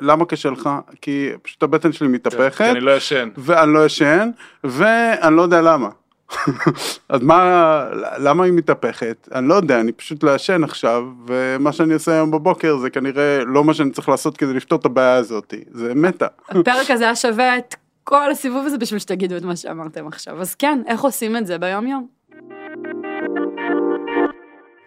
למה 0.00 0.24
קשה 0.24 0.50
לך? 0.50 0.70
כי 1.00 1.30
פשוט 1.42 1.62
הבטן 1.62 1.92
שלי 1.92 2.08
כי 2.08 2.12
מתהפכת, 2.12 2.64
אני 2.64 2.80
לא 2.80 2.96
ישן. 2.96 3.28
ואני 3.36 3.72
לא 3.72 3.86
ישן, 3.86 4.30
ואני 4.64 5.36
לא 5.36 5.42
יודע 5.42 5.60
למה. 5.60 5.88
אז 7.08 7.20
מה, 7.22 7.84
למה 8.18 8.44
היא 8.44 8.52
מתהפכת? 8.52 9.28
אני 9.34 9.48
לא 9.48 9.54
יודע, 9.54 9.80
אני 9.80 9.92
פשוט 9.92 10.22
לא 10.22 10.34
ישן 10.34 10.64
עכשיו, 10.64 11.04
ומה 11.26 11.72
שאני 11.72 11.94
עושה 11.94 12.12
היום 12.12 12.30
בבוקר 12.30 12.76
זה 12.76 12.90
כנראה 12.90 13.44
לא 13.44 13.64
מה 13.64 13.74
שאני 13.74 13.90
צריך 13.90 14.08
לעשות 14.08 14.36
כדי 14.36 14.52
לפתור 14.54 14.78
את 14.78 14.84
הבעיה 14.84 15.14
הזאת, 15.14 15.54
זה 15.70 15.94
מטה. 15.94 16.26
הפרק 16.48 16.90
הזה 16.90 17.04
היה 17.04 17.16
שווה 17.16 17.58
את 17.58 17.74
כל 18.04 18.30
הסיבוב 18.30 18.66
הזה 18.66 18.78
בשביל 18.78 18.98
שתגידו 18.98 19.36
את 19.36 19.42
מה 19.42 19.56
שאמרתם 19.56 20.06
עכשיו. 20.06 20.40
אז 20.40 20.54
כן, 20.54 20.82
איך 20.86 21.00
עושים 21.00 21.36
את 21.36 21.46
זה 21.46 21.58
ביום 21.58 21.86
יום? 21.86 22.06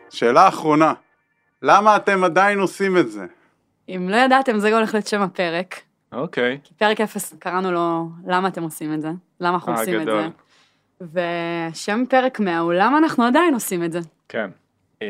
שאלה 0.10 0.48
אחרונה, 0.48 0.94
למה 1.62 1.96
אתם 1.96 2.24
עדיין 2.24 2.60
עושים 2.60 2.98
את 2.98 3.12
זה? 3.12 3.26
אם 3.90 4.08
לא 4.10 4.16
ידעתם, 4.16 4.60
זה 4.60 4.76
הולך 4.76 4.94
להיות 4.94 5.08
שם 5.08 5.22
הפרק. 5.22 5.82
אוקיי. 6.12 6.60
כי 6.64 6.74
פרק 6.74 7.02
0 7.02 7.34
קראנו 7.40 7.72
לו 7.72 8.10
למה 8.28 8.48
אתם 8.48 8.64
עושים 8.64 8.94
את 8.94 9.02
זה, 9.02 9.10
למה 9.40 9.56
אנחנו 9.56 9.74
אה, 9.74 9.80
עושים 9.80 10.02
את 10.02 10.02
גדול. 10.02 10.24
זה. 11.00 11.22
ושם 11.72 12.04
פרק 12.10 12.40
100 12.40 12.60
הוא 12.60 12.74
למה 12.74 12.98
אנחנו 12.98 13.24
עדיין 13.24 13.54
עושים 13.54 13.84
את 13.84 13.92
זה. 13.92 14.00
כן. 14.30 14.50
אמ, 15.02 15.08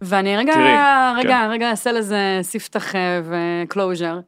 ואני 0.00 0.36
רגע, 0.36 0.52
תראי, 0.54 0.76
רגע, 1.18 1.28
כן. 1.44 1.50
רגע 1.50 1.70
אעשה 1.70 1.92
לזה 1.92 2.38
ספתח 2.42 2.94
אה, 2.94 3.20
וקלוז'ר. 3.24 4.20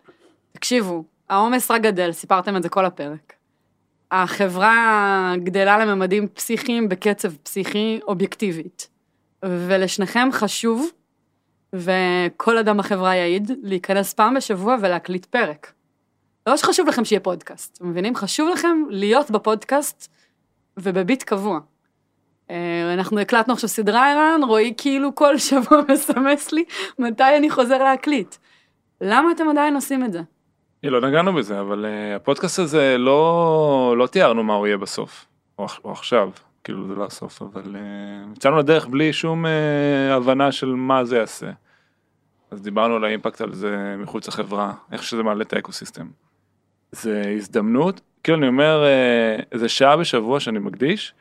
תקשיבו, 0.52 1.04
העומס 1.28 1.70
רק 1.70 1.80
גדל, 1.80 2.12
סיפרתם 2.12 2.56
את 2.56 2.62
זה 2.62 2.68
כל 2.68 2.84
הפרק. 2.84 3.32
החברה 4.10 5.34
גדלה 5.42 5.78
לממדים 5.78 6.28
פסיכיים 6.28 6.88
בקצב 6.88 7.36
פסיכי 7.36 8.00
אובייקטיבית. 8.08 8.88
ולשניכם 9.44 10.28
חשוב, 10.32 10.90
וכל 11.72 12.58
אדם 12.58 12.76
בחברה 12.76 13.14
יעיד, 13.14 13.50
להיכנס 13.62 14.14
פעם 14.14 14.34
בשבוע 14.34 14.76
ולהקליט 14.80 15.26
פרק. 15.26 15.72
לא 16.46 16.56
שחשוב 16.56 16.88
לכם 16.88 17.04
שיהיה 17.04 17.20
פודקאסט, 17.20 17.76
אתם 17.76 17.90
מבינים? 17.90 18.14
חשוב 18.14 18.48
לכם 18.48 18.84
להיות 18.90 19.30
בפודקאסט 19.30 20.12
ובביט 20.76 21.22
קבוע. 21.22 21.60
אה, 22.50 22.94
אנחנו 22.94 23.20
הקלטנו 23.20 23.54
עכשיו 23.54 23.68
סדרה 23.68 24.12
ערן, 24.12 24.40
רועי 24.44 24.74
כאילו 24.76 25.14
כל 25.14 25.38
שבוע 25.38 25.82
מסמס 25.92 26.52
לי 26.52 26.64
מתי 26.98 27.36
אני 27.36 27.50
חוזר 27.50 27.82
להקליט. 27.82 28.34
למה 29.00 29.32
אתם 29.32 29.48
עדיין 29.48 29.74
עושים 29.74 30.04
את 30.04 30.12
זה? 30.12 30.20
לא 30.82 31.00
נגענו 31.00 31.32
בזה, 31.32 31.60
אבל 31.60 31.84
uh, 31.84 32.16
הפודקאסט 32.16 32.58
הזה 32.58 32.98
לא, 32.98 33.94
לא 33.98 34.06
תיארנו 34.06 34.42
מה 34.42 34.54
הוא 34.54 34.66
יהיה 34.66 34.76
בסוף, 34.76 35.26
או, 35.58 35.66
או 35.84 35.92
עכשיו, 35.92 36.30
כאילו 36.64 36.86
זה 36.88 36.94
לא 36.94 37.04
הסוף, 37.04 37.42
אבל 37.42 37.62
uh, 37.76 38.36
יצאנו 38.36 38.58
לדרך 38.58 38.86
בלי 38.86 39.12
שום 39.12 39.44
uh, 39.44 39.48
הבנה 40.12 40.52
של 40.52 40.66
מה 40.66 41.04
זה 41.04 41.16
יעשה. 41.16 41.50
אז 42.50 42.62
דיברנו 42.62 42.96
על 42.96 43.04
ה-impact 43.04 43.40
על 43.40 43.54
זה 43.54 43.94
מחוץ 43.98 44.28
לחברה, 44.28 44.72
איך 44.92 45.02
שזה 45.02 45.22
מעלה 45.22 45.42
את 45.42 45.52
האקוסיסטם. 45.52 46.06
זה 46.92 47.22
הזדמנות, 47.36 48.00
כאילו 48.22 48.38
אני 48.38 48.48
אומר, 48.48 48.84
uh, 49.52 49.58
זה 49.58 49.68
שעה 49.68 49.96
בשבוע 49.96 50.40
שאני 50.40 50.58
מקדיש, 50.58 51.14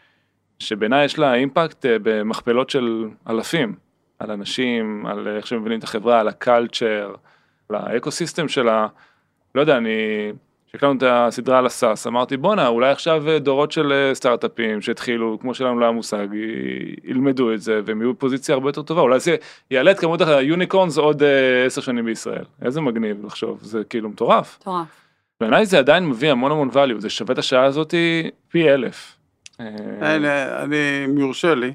שבעיניי 0.60 1.06
יש 1.06 1.20
לה 1.20 1.34
impact 1.34 1.86
uh, 1.86 1.90
במכפלות 2.04 2.70
של 2.70 3.10
אלפים, 3.30 3.76
על 4.20 4.32
אנשים, 4.32 5.06
על 5.06 5.28
איך 5.28 5.48
שמבינים 5.48 5.80
את 5.80 5.84
החברה, 5.84 6.20
על 6.20 6.28
ה-culture, 6.28 7.16
על 7.70 7.76
האקוסיסטם 7.76 8.48
שלה. 8.48 8.88
לא 9.58 9.62
יודע, 9.62 9.78
אני, 9.78 9.90
כשהקלטנו 10.68 10.98
את 10.98 11.04
הסדרה 11.08 11.58
על 11.58 11.66
הסאס, 11.66 12.08
אמרתי 12.08 12.38
בואנה, 12.38 12.68
אולי 12.68 12.90
עכשיו 12.92 13.30
אה, 13.30 13.40
דורות 13.40 13.72
של 13.72 13.92
אה, 13.92 14.16
סטארט-אפים 14.16 14.82
שהתחילו, 14.82 15.38
כמו 15.42 15.54
שלנו 15.54 15.80
לא 15.80 15.86
היה 15.86 15.92
מושג, 15.92 16.28
י- 16.34 17.10
ילמדו 17.10 17.54
את 17.54 17.62
זה 17.62 17.82
והם 17.86 18.02
יהיו 18.02 18.14
בפוזיציה 18.14 18.54
הרבה 18.56 18.70
יותר 18.70 18.82
טובה, 18.82 19.02
אולי 19.02 19.20
זה 19.20 19.36
יעלה 19.72 19.92
את 19.92 20.00
כמות 20.00 20.22
היוניקורנס 20.22 20.98
עוד 20.98 21.24
אה, 21.24 21.66
עשר 21.66 21.82
שנים 21.82 22.06
בישראל. 22.06 22.44
איזה 22.62 22.82
מגניב 22.82 23.26
לחשוב, 23.26 23.60
זה 23.62 23.84
כאילו 23.90 24.10
מטורף. 24.10 24.58
מטורף. 24.62 24.86
בעיניי 25.42 25.66
זה 25.66 25.78
עדיין 25.80 26.10
מביא 26.10 26.32
המון 26.32 26.52
המון 26.52 26.70
value, 26.74 27.00
זה 27.00 27.10
שווה 27.10 27.34
את 27.34 27.38
השעה 27.38 27.64
הזאתי 27.66 28.30
פי 28.50 28.70
אלף. 28.70 29.16
אני, 29.60 30.28
אני, 30.64 30.76
אם 31.06 31.18
יורשה 31.18 31.56
לי, 31.56 31.74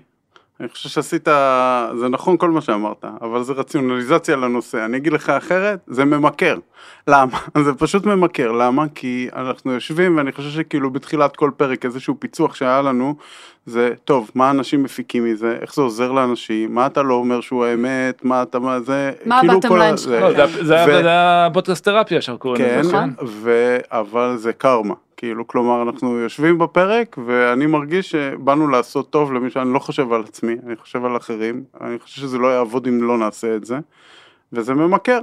אני 0.61 0.69
חושב 0.69 0.89
שעשית, 0.89 1.29
זה 2.01 2.09
נכון 2.09 2.37
כל 2.37 2.51
מה 2.51 2.61
שאמרת, 2.61 3.05
אבל 3.21 3.43
זה 3.43 3.53
רציונליזציה 3.53 4.37
לנושא. 4.37 4.85
אני 4.85 4.97
אגיד 4.97 5.13
לך 5.13 5.31
אחרת, 5.31 5.79
זה 5.87 6.05
ממכר. 6.05 6.59
למה? 7.09 7.39
זה 7.65 7.75
פשוט 7.75 8.07
ממכר. 8.07 8.53
למה? 8.53 8.85
כי 8.95 9.29
אנחנו 9.37 9.73
יושבים, 9.73 10.17
ואני 10.17 10.33
חושב 10.33 10.51
שכאילו 10.51 10.91
בתחילת 10.91 11.37
כל 11.37 11.51
פרק 11.57 11.85
איזשהו 11.85 12.15
פיצוח 12.19 12.55
שהיה 12.55 12.83
לנו, 12.83 13.15
זה, 13.67 13.91
טוב, 14.05 14.31
מה 14.35 14.51
אנשים 14.51 14.83
מפיקים 14.83 15.25
מזה, 15.25 15.59
איך 15.61 15.75
זה 15.75 15.83
עוזר 15.83 16.13
לאנשים, 16.13 16.75
מה 16.75 16.87
אתה 16.87 17.03
לא 17.03 17.15
אומר 17.15 17.41
שהוא 17.41 17.65
האמת, 17.65 18.25
מה 18.25 18.43
אתה, 18.43 18.59
מה 18.59 18.81
זה, 18.81 19.13
מה 19.27 19.41
כאילו 19.41 19.61
כל 19.69 19.81
ה- 19.83 19.97
זה-? 19.97 20.21
לא, 20.21 20.47
זה- 20.47 20.65
זה 20.65 20.75
היה- 20.75 20.87
ו- 20.99 21.03
זה 21.03 21.09
פודקאסט 21.55 21.85
תרפיה 21.85 22.21
שם 22.21 22.37
קוראים 22.37 22.63
כן, 22.65 22.79
לזה, 22.81 22.97
ו... 23.27 23.77
אבל 23.91 24.37
זה 24.37 24.53
קרמה, 24.53 24.95
כאילו, 25.17 25.47
כלומר, 25.47 25.83
אנחנו 25.83 26.19
יושבים 26.19 26.59
בפרק, 26.59 27.17
ואני 27.27 27.67
מרגיש 27.67 28.11
שבאנו 28.11 28.69
לעשות 28.69 29.11
טוב 29.11 29.33
למי 29.33 29.51
שאני 29.51 29.73
לא 29.75 29.79
חושב 29.79 30.13
על 30.13 30.21
עצמי, 30.29 30.57
אני 30.67 30.77
חושב 30.77 31.05
על 31.05 31.17
אחרים, 31.17 31.63
אני 31.81 31.99
חושב 31.99 32.21
שזה 32.21 32.39
לא 32.39 32.49
יעבוד 32.49 32.87
אם 32.87 33.03
לא 33.03 33.19
נעשה 33.19 33.57
את 33.57 33.65
זה, 33.65 33.79
וזה 34.53 34.75
ממכר. 34.75 35.19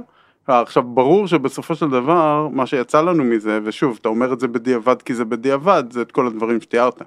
עכשיו, 0.50 0.82
ברור 0.82 1.26
שבסופו 1.26 1.74
של 1.74 1.90
דבר, 1.90 2.48
מה 2.52 2.66
שיצא 2.66 3.00
לנו 3.00 3.24
מזה, 3.24 3.58
ושוב, 3.64 3.98
אתה 4.00 4.08
אומר 4.08 4.32
את 4.32 4.40
זה 4.40 4.48
בדיעבד 4.48 5.02
כי 5.02 5.14
זה 5.14 5.24
בדיעבד, 5.24 5.84
זה 5.90 6.02
את 6.02 6.12
כל 6.12 6.26
הדברים 6.26 6.60
שתיארת, 6.60 7.02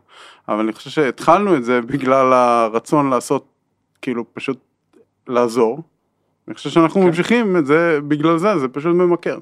אבל 0.50 0.60
אני 0.60 0.74
חושב 0.74 0.90
שהתחלנו 0.90 1.56
את 1.56 1.66
זה 1.66 1.82
בגלל 1.82 2.34
הרצון 2.34 3.10
לעשות, 3.10 3.46
כאילו, 4.02 4.34
פשוט 4.34 4.58
לעזור. 5.28 5.80
אני 6.48 6.56
חושב 6.56 6.70
שאנחנו 6.70 7.02
כן. 7.02 7.08
ממשיכים 7.08 7.58
את 7.58 7.66
זה 7.66 8.00
בגלל 8.08 8.38
זה, 8.38 8.58
זה 8.60 8.68
פשוט 8.68 8.96
ממכר. 8.96 9.40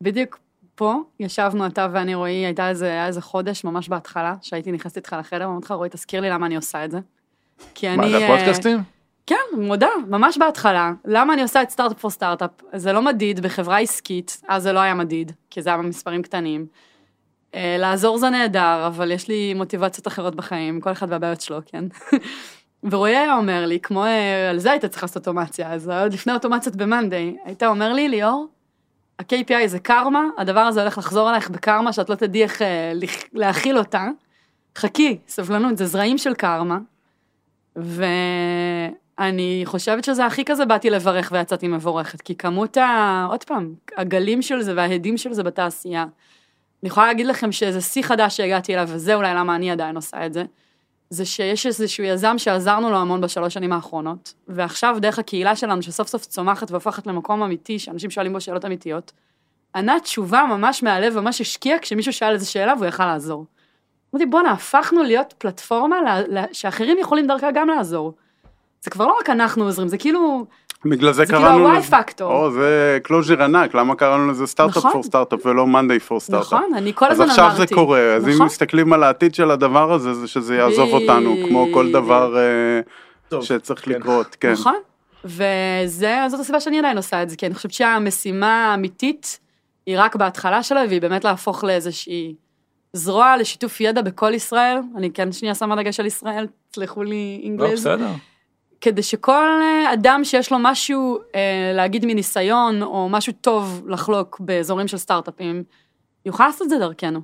בדיוק 0.00 0.38
פה 0.74 0.94
ישבנו 1.20 1.66
אתה 1.66 1.88
ואני 1.92 2.14
רועי, 2.14 2.46
הייתה 2.46 2.68
איזה, 2.68 2.86
היה 2.86 3.06
איזה 3.06 3.20
חודש 3.20 3.64
ממש 3.64 3.88
בהתחלה, 3.88 4.34
שהייתי 4.42 4.72
נכנסת 4.72 4.96
איתך 4.96 5.16
לחדר, 5.18 5.48
ואמרתי 5.48 5.64
לך 5.64 5.70
רועי 5.70 5.90
תזכיר 5.92 6.20
לי 6.20 6.30
למה 6.30 6.46
אני 6.46 6.56
עושה 6.56 6.84
את 6.84 6.90
זה. 6.90 6.98
כי 7.74 7.88
אני... 7.88 7.96
מה, 7.96 8.08
זה 8.08 8.16
אה, 8.16 8.34
הפודקאסטים? 8.34 8.95
כן, 9.26 9.36
מודה, 9.58 9.88
ממש 10.08 10.38
בהתחלה. 10.38 10.92
למה 11.04 11.32
אני 11.32 11.42
עושה 11.42 11.62
את 11.62 11.70
סטארט-אפ 11.70 12.00
פור 12.00 12.10
סטארט-אפ? 12.10 12.50
זה 12.72 12.92
לא 12.92 13.02
מדיד 13.02 13.40
בחברה 13.40 13.78
עסקית, 13.78 14.42
אז 14.48 14.62
זה 14.62 14.72
לא 14.72 14.78
היה 14.78 14.94
מדיד, 14.94 15.32
כי 15.50 15.62
זה 15.62 15.70
היה 15.70 15.78
במספרים 15.78 16.22
קטנים. 16.22 16.66
אה, 17.54 17.76
לעזור 17.78 18.18
זה 18.18 18.30
נהדר, 18.30 18.86
אבל 18.86 19.10
יש 19.10 19.28
לי 19.28 19.54
מוטיבציות 19.54 20.06
אחרות 20.06 20.34
בחיים, 20.34 20.80
כל 20.80 20.92
אחד 20.92 21.06
והבעיות 21.10 21.40
שלו, 21.40 21.58
כן? 21.66 21.84
ורועי 22.90 23.16
היה 23.16 23.36
אומר 23.36 23.66
לי, 23.66 23.80
כמו, 23.80 24.04
אה, 24.04 24.50
על 24.50 24.58
זה 24.58 24.70
היית 24.70 24.84
צריך 24.84 25.02
לעשות 25.02 25.16
אוטומציה, 25.16 25.72
אז 25.72 25.88
עוד 25.88 26.12
לפני 26.12 26.32
אוטומציות 26.32 26.76
במאנדיי, 26.76 27.36
היית 27.44 27.62
אומר 27.62 27.92
לי, 27.92 28.08
ליאור, 28.08 28.46
ה-KPI 29.18 29.66
זה 29.66 29.78
קרמה, 29.78 30.24
הדבר 30.38 30.60
הזה 30.60 30.80
הולך 30.80 30.98
לחזור 30.98 31.28
עלייך 31.28 31.50
בקרמה, 31.50 31.92
שאת 31.92 32.10
לא 32.10 32.14
תדעי 32.14 32.42
איך 32.42 32.62
אה, 32.62 32.92
להכיל 33.32 33.78
אותה. 33.78 34.08
חכי, 34.76 35.18
סבלנות, 35.28 35.76
זה 35.76 35.86
זרעים 35.86 36.18
של 36.18 36.34
קרמה. 36.34 36.78
ואני 39.18 39.62
חושבת 39.64 40.04
שזה 40.04 40.26
הכי 40.26 40.44
כזה 40.44 40.64
באתי 40.64 40.90
לברך 40.90 41.28
ויצאתי 41.32 41.68
מבורכת, 41.68 42.20
כי 42.20 42.34
כמות 42.34 42.76
ה... 42.76 43.26
עוד 43.30 43.44
פעם, 43.44 43.74
הגלים 43.96 44.42
של 44.42 44.62
זה 44.62 44.72
וההדים 44.76 45.16
של 45.16 45.32
זה 45.32 45.42
בתעשייה. 45.42 46.02
אני 46.82 46.88
יכולה 46.88 47.06
להגיד 47.06 47.26
לכם 47.26 47.52
שזה 47.52 47.80
שיא 47.80 48.02
חדש 48.02 48.36
שהגעתי 48.36 48.74
אליו, 48.74 48.88
וזה 48.88 49.14
אולי 49.14 49.34
למה 49.34 49.56
אני 49.56 49.70
עדיין 49.70 49.96
עושה 49.96 50.26
את 50.26 50.32
זה, 50.32 50.44
זה 51.10 51.24
שיש 51.24 51.66
איזשהו 51.66 52.04
יזם 52.04 52.38
שעזרנו 52.38 52.90
לו 52.90 52.96
המון 52.96 53.20
בשלוש 53.20 53.54
שנים 53.54 53.72
האחרונות, 53.72 54.34
ועכשיו 54.48 54.96
דרך 55.00 55.18
הקהילה 55.18 55.56
שלנו 55.56 55.82
שסוף 55.82 56.08
סוף 56.08 56.24
צומחת 56.24 56.70
והופכת 56.70 57.06
למקום 57.06 57.42
אמיתי, 57.42 57.78
שאנשים 57.78 58.10
שואלים 58.10 58.32
בו 58.32 58.40
שאלות 58.40 58.64
אמיתיות, 58.64 59.12
ענה 59.74 60.00
תשובה 60.00 60.44
ממש 60.48 60.82
מהלב, 60.82 61.20
ממש 61.20 61.40
השקיע 61.40 61.76
כשמישהו 61.82 62.12
שאל 62.12 62.32
איזה 62.32 62.46
שאלה 62.46 62.74
והוא 62.74 62.86
יכל 62.86 63.06
לעזור. 63.06 63.46
אמרתי, 64.14 64.26
בואנה, 64.26 64.50
הפכנו 64.52 65.02
להיות 65.02 65.34
פלטפורמה 65.38 65.96
ל- 66.00 66.38
ל- 66.38 66.52
שאחרים 66.52 66.98
יכולים 66.98 67.26
דרכה 67.26 67.50
גם 67.50 67.68
לעזור. 67.68 68.12
זה 68.86 68.90
כבר 68.90 69.06
לא 69.06 69.16
רק 69.20 69.30
אנחנו 69.30 69.64
עוזרים, 69.64 69.88
זה 69.88 69.98
כאילו, 69.98 70.46
בגלל 70.84 71.12
זה 71.12 71.16
זה 71.16 71.26
כאילו 71.26 71.40
קראנו 71.40 71.68
ה-Y 71.68 71.78
לזה, 71.78 71.90
פקטור. 71.90 72.32
או 72.32 72.50
זה 72.50 72.98
קלוז'ר 73.02 73.42
ענק, 73.42 73.74
למה 73.74 73.94
קראנו 73.94 74.30
לזה 74.30 74.46
סטארט-אפ 74.46 74.76
נכון. 74.76 74.92
פור 74.92 75.02
סטארט-אפ 75.02 75.46
ולא 75.46 75.66
מאנדיי 75.66 76.00
פור 76.00 76.20
סטארט-אפ. 76.20 76.52
נכון, 76.52 76.74
אני 76.74 76.92
כל 76.94 77.04
אז 77.04 77.12
הזמן 77.12 77.30
עכשיו 77.30 77.44
אמרתי. 77.44 77.58
זה 77.58 77.66
קורה, 77.74 78.14
אז 78.14 78.28
אם 78.28 78.32
נכון. 78.34 78.46
מסתכלים 78.46 78.92
על 78.92 79.02
העתיד 79.02 79.34
של 79.34 79.50
הדבר 79.50 79.92
הזה, 79.92 80.14
זה 80.14 80.28
שזה 80.28 80.56
יעזוב 80.56 80.88
אותנו, 80.92 81.36
כמו 81.48 81.66
כל. 81.74 81.92
דבר 81.92 82.36
אה, 82.36 82.80
טוב, 83.28 83.44
שצריך 83.44 83.84
כן. 83.84 83.90
לקרות, 83.90 84.36
כן. 84.40 84.52
נכון, 84.52 84.74
וזאת 85.24 86.40
הסיבה 86.40 86.60
שאני 86.60 86.78
עדיין 86.78 86.96
עושה 86.96 87.22
את 87.22 87.30
זה, 87.30 87.36
כי 87.36 87.46
אני 87.46 87.54
חושבת 87.54 87.72
שהמשימה 87.72 88.70
האמיתית 88.72 89.40
היא 89.86 89.96
רק 89.98 90.16
בהתחלה 90.16 90.62
שלה, 90.62 90.84
והיא 90.88 91.00
באמת 91.00 91.24
להפוך 91.24 91.64
לאיזושהי 91.64 92.34
זרוע 92.92 93.36
לשיתוף 93.36 93.80
ידע 93.80 94.02
בכל 94.02 94.34
ישראל. 94.34 94.78
אני 94.96 95.10
כן 95.10 95.32
שנייה 95.32 95.54
שמה 95.54 95.76
דגש 95.76 96.00
על 96.00 96.06
ישראל, 96.06 96.46
תסלחו 96.70 97.02
לי 97.02 97.38
לא, 97.40 97.46
אינגלז. 97.46 97.80
בסדר. 97.80 98.08
כדי 98.86 99.02
שכל 99.02 99.60
אה, 99.62 99.92
אדם 99.92 100.20
שיש 100.24 100.52
לו 100.52 100.58
משהו 100.60 101.18
אה, 101.34 101.72
להגיד 101.74 102.06
מניסיון, 102.06 102.82
או 102.82 103.08
משהו 103.08 103.32
טוב 103.32 103.84
לחלוק 103.88 104.40
באזורים 104.40 104.88
של 104.88 104.96
סטארט-אפים, 104.96 105.64
יוכל 106.26 106.46
לעשות 106.46 106.62
את 106.62 106.68
זה 106.68 106.78
דרכנו. 106.78 107.20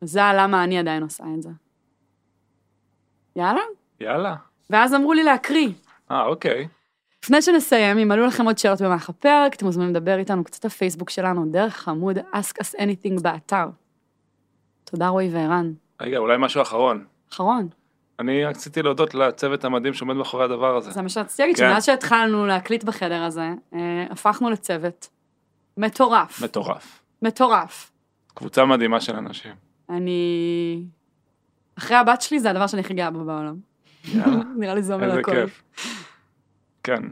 זה 0.00 0.20
למה 0.34 0.64
אני 0.64 0.78
עדיין 0.78 1.02
עושה 1.02 1.24
את 1.36 1.42
זה. 1.42 1.48
יאללה? 3.36 3.60
יאללה. 4.00 4.34
ואז 4.70 4.94
אמרו 4.94 5.12
לי 5.12 5.24
להקריא. 5.24 5.68
אה, 6.10 6.26
אוקיי. 6.26 6.68
לפני 7.24 7.42
שנסיים, 7.42 7.98
אם 7.98 8.12
עלו 8.12 8.26
לכם 8.26 8.44
עוד 8.44 8.58
שאלות 8.58 8.82
במהלך 8.82 9.08
הפרק, 9.08 9.54
אתם 9.54 9.66
מוזמנים 9.66 9.90
לדבר 9.90 10.18
איתנו 10.18 10.44
קצת 10.44 10.66
בפייסבוק 10.66 11.10
שלנו, 11.10 11.46
דרך 11.50 11.88
עמוד 11.88 12.18
Ask 12.18 12.62
Us 12.62 12.78
Anything 12.78 13.22
באתר. 13.22 13.66
תודה 14.84 15.08
רועי 15.08 15.28
וערן. 15.32 15.72
רגע, 16.00 16.18
אולי 16.18 16.36
משהו 16.38 16.62
אחרון. 16.62 17.04
אחרון, 17.32 17.68
אני 18.20 18.44
רציתי 18.44 18.82
להודות 18.82 19.14
לצוות 19.14 19.64
המדהים 19.64 19.94
שעומד 19.94 20.16
מאחורי 20.16 20.44
הדבר 20.44 20.76
הזה. 20.76 20.90
זה 20.90 21.02
מה 21.02 21.08
שרציתי 21.08 21.42
להגיד, 21.42 21.56
כן. 21.56 21.70
שמאז 21.70 21.84
שהתחלנו 21.84 22.46
להקליט 22.46 22.84
בחדר 22.84 23.22
הזה, 23.22 23.50
אה, 23.74 24.06
הפכנו 24.10 24.50
לצוות 24.50 25.08
מטורף. 25.76 26.42
מטורף. 26.42 27.02
מטורף. 27.22 27.92
קבוצה 28.34 28.64
מדהימה 28.64 29.00
של 29.00 29.16
אנשים. 29.16 29.52
אני... 29.90 30.82
אחרי 31.78 31.96
הבת 31.96 32.22
שלי 32.22 32.40
זה 32.40 32.50
הדבר 32.50 32.66
שאני 32.66 32.80
הכי 32.80 32.94
גאה 32.94 33.10
בו 33.10 33.24
בעולם. 33.24 33.56
נראה 34.60 34.74
לי 34.74 34.82
זה 34.82 34.94
אומר 34.94 35.06
איזה 35.06 35.20
הכל. 35.20 35.32
כיף. 35.32 35.62
כן. 36.82 37.02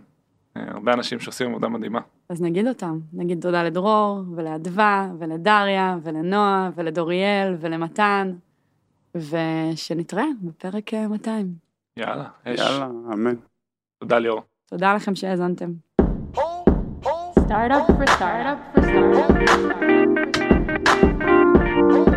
אה, 0.57 0.63
הרבה 0.69 0.93
אנשים 0.93 1.21
שעושים 1.21 1.51
עבודה 1.51 1.69
מדהימה. 1.69 2.01
אז 2.29 2.43
נגיד 2.43 2.67
אותם, 2.69 2.99
נגיד 3.13 3.41
תודה 3.41 3.63
לדרור, 3.63 4.23
ולאדווה, 4.37 5.09
ולדריה, 5.19 5.97
ולנועה, 6.03 6.71
ולדוריאל, 6.75 7.57
ולמתן, 7.61 8.33
ושנתראה 9.17 10.25
בפרק 10.43 10.95
אה, 10.95 11.09
200. 11.09 11.55
יאללה, 11.97 12.29
אש. 12.45 12.61
יאללה, 12.61 12.87
אמן. 12.87 13.35
תודה 13.99 14.19
ליאור. 14.19 14.43
תודה 14.67 14.95
לכם 14.95 15.15
שהאזנתם. 15.15 15.73
Startup 17.49 17.87
for 17.99 18.07
startup 18.17 18.59
for 18.73 18.83
startup. 18.83 19.29
For. 22.07 22.14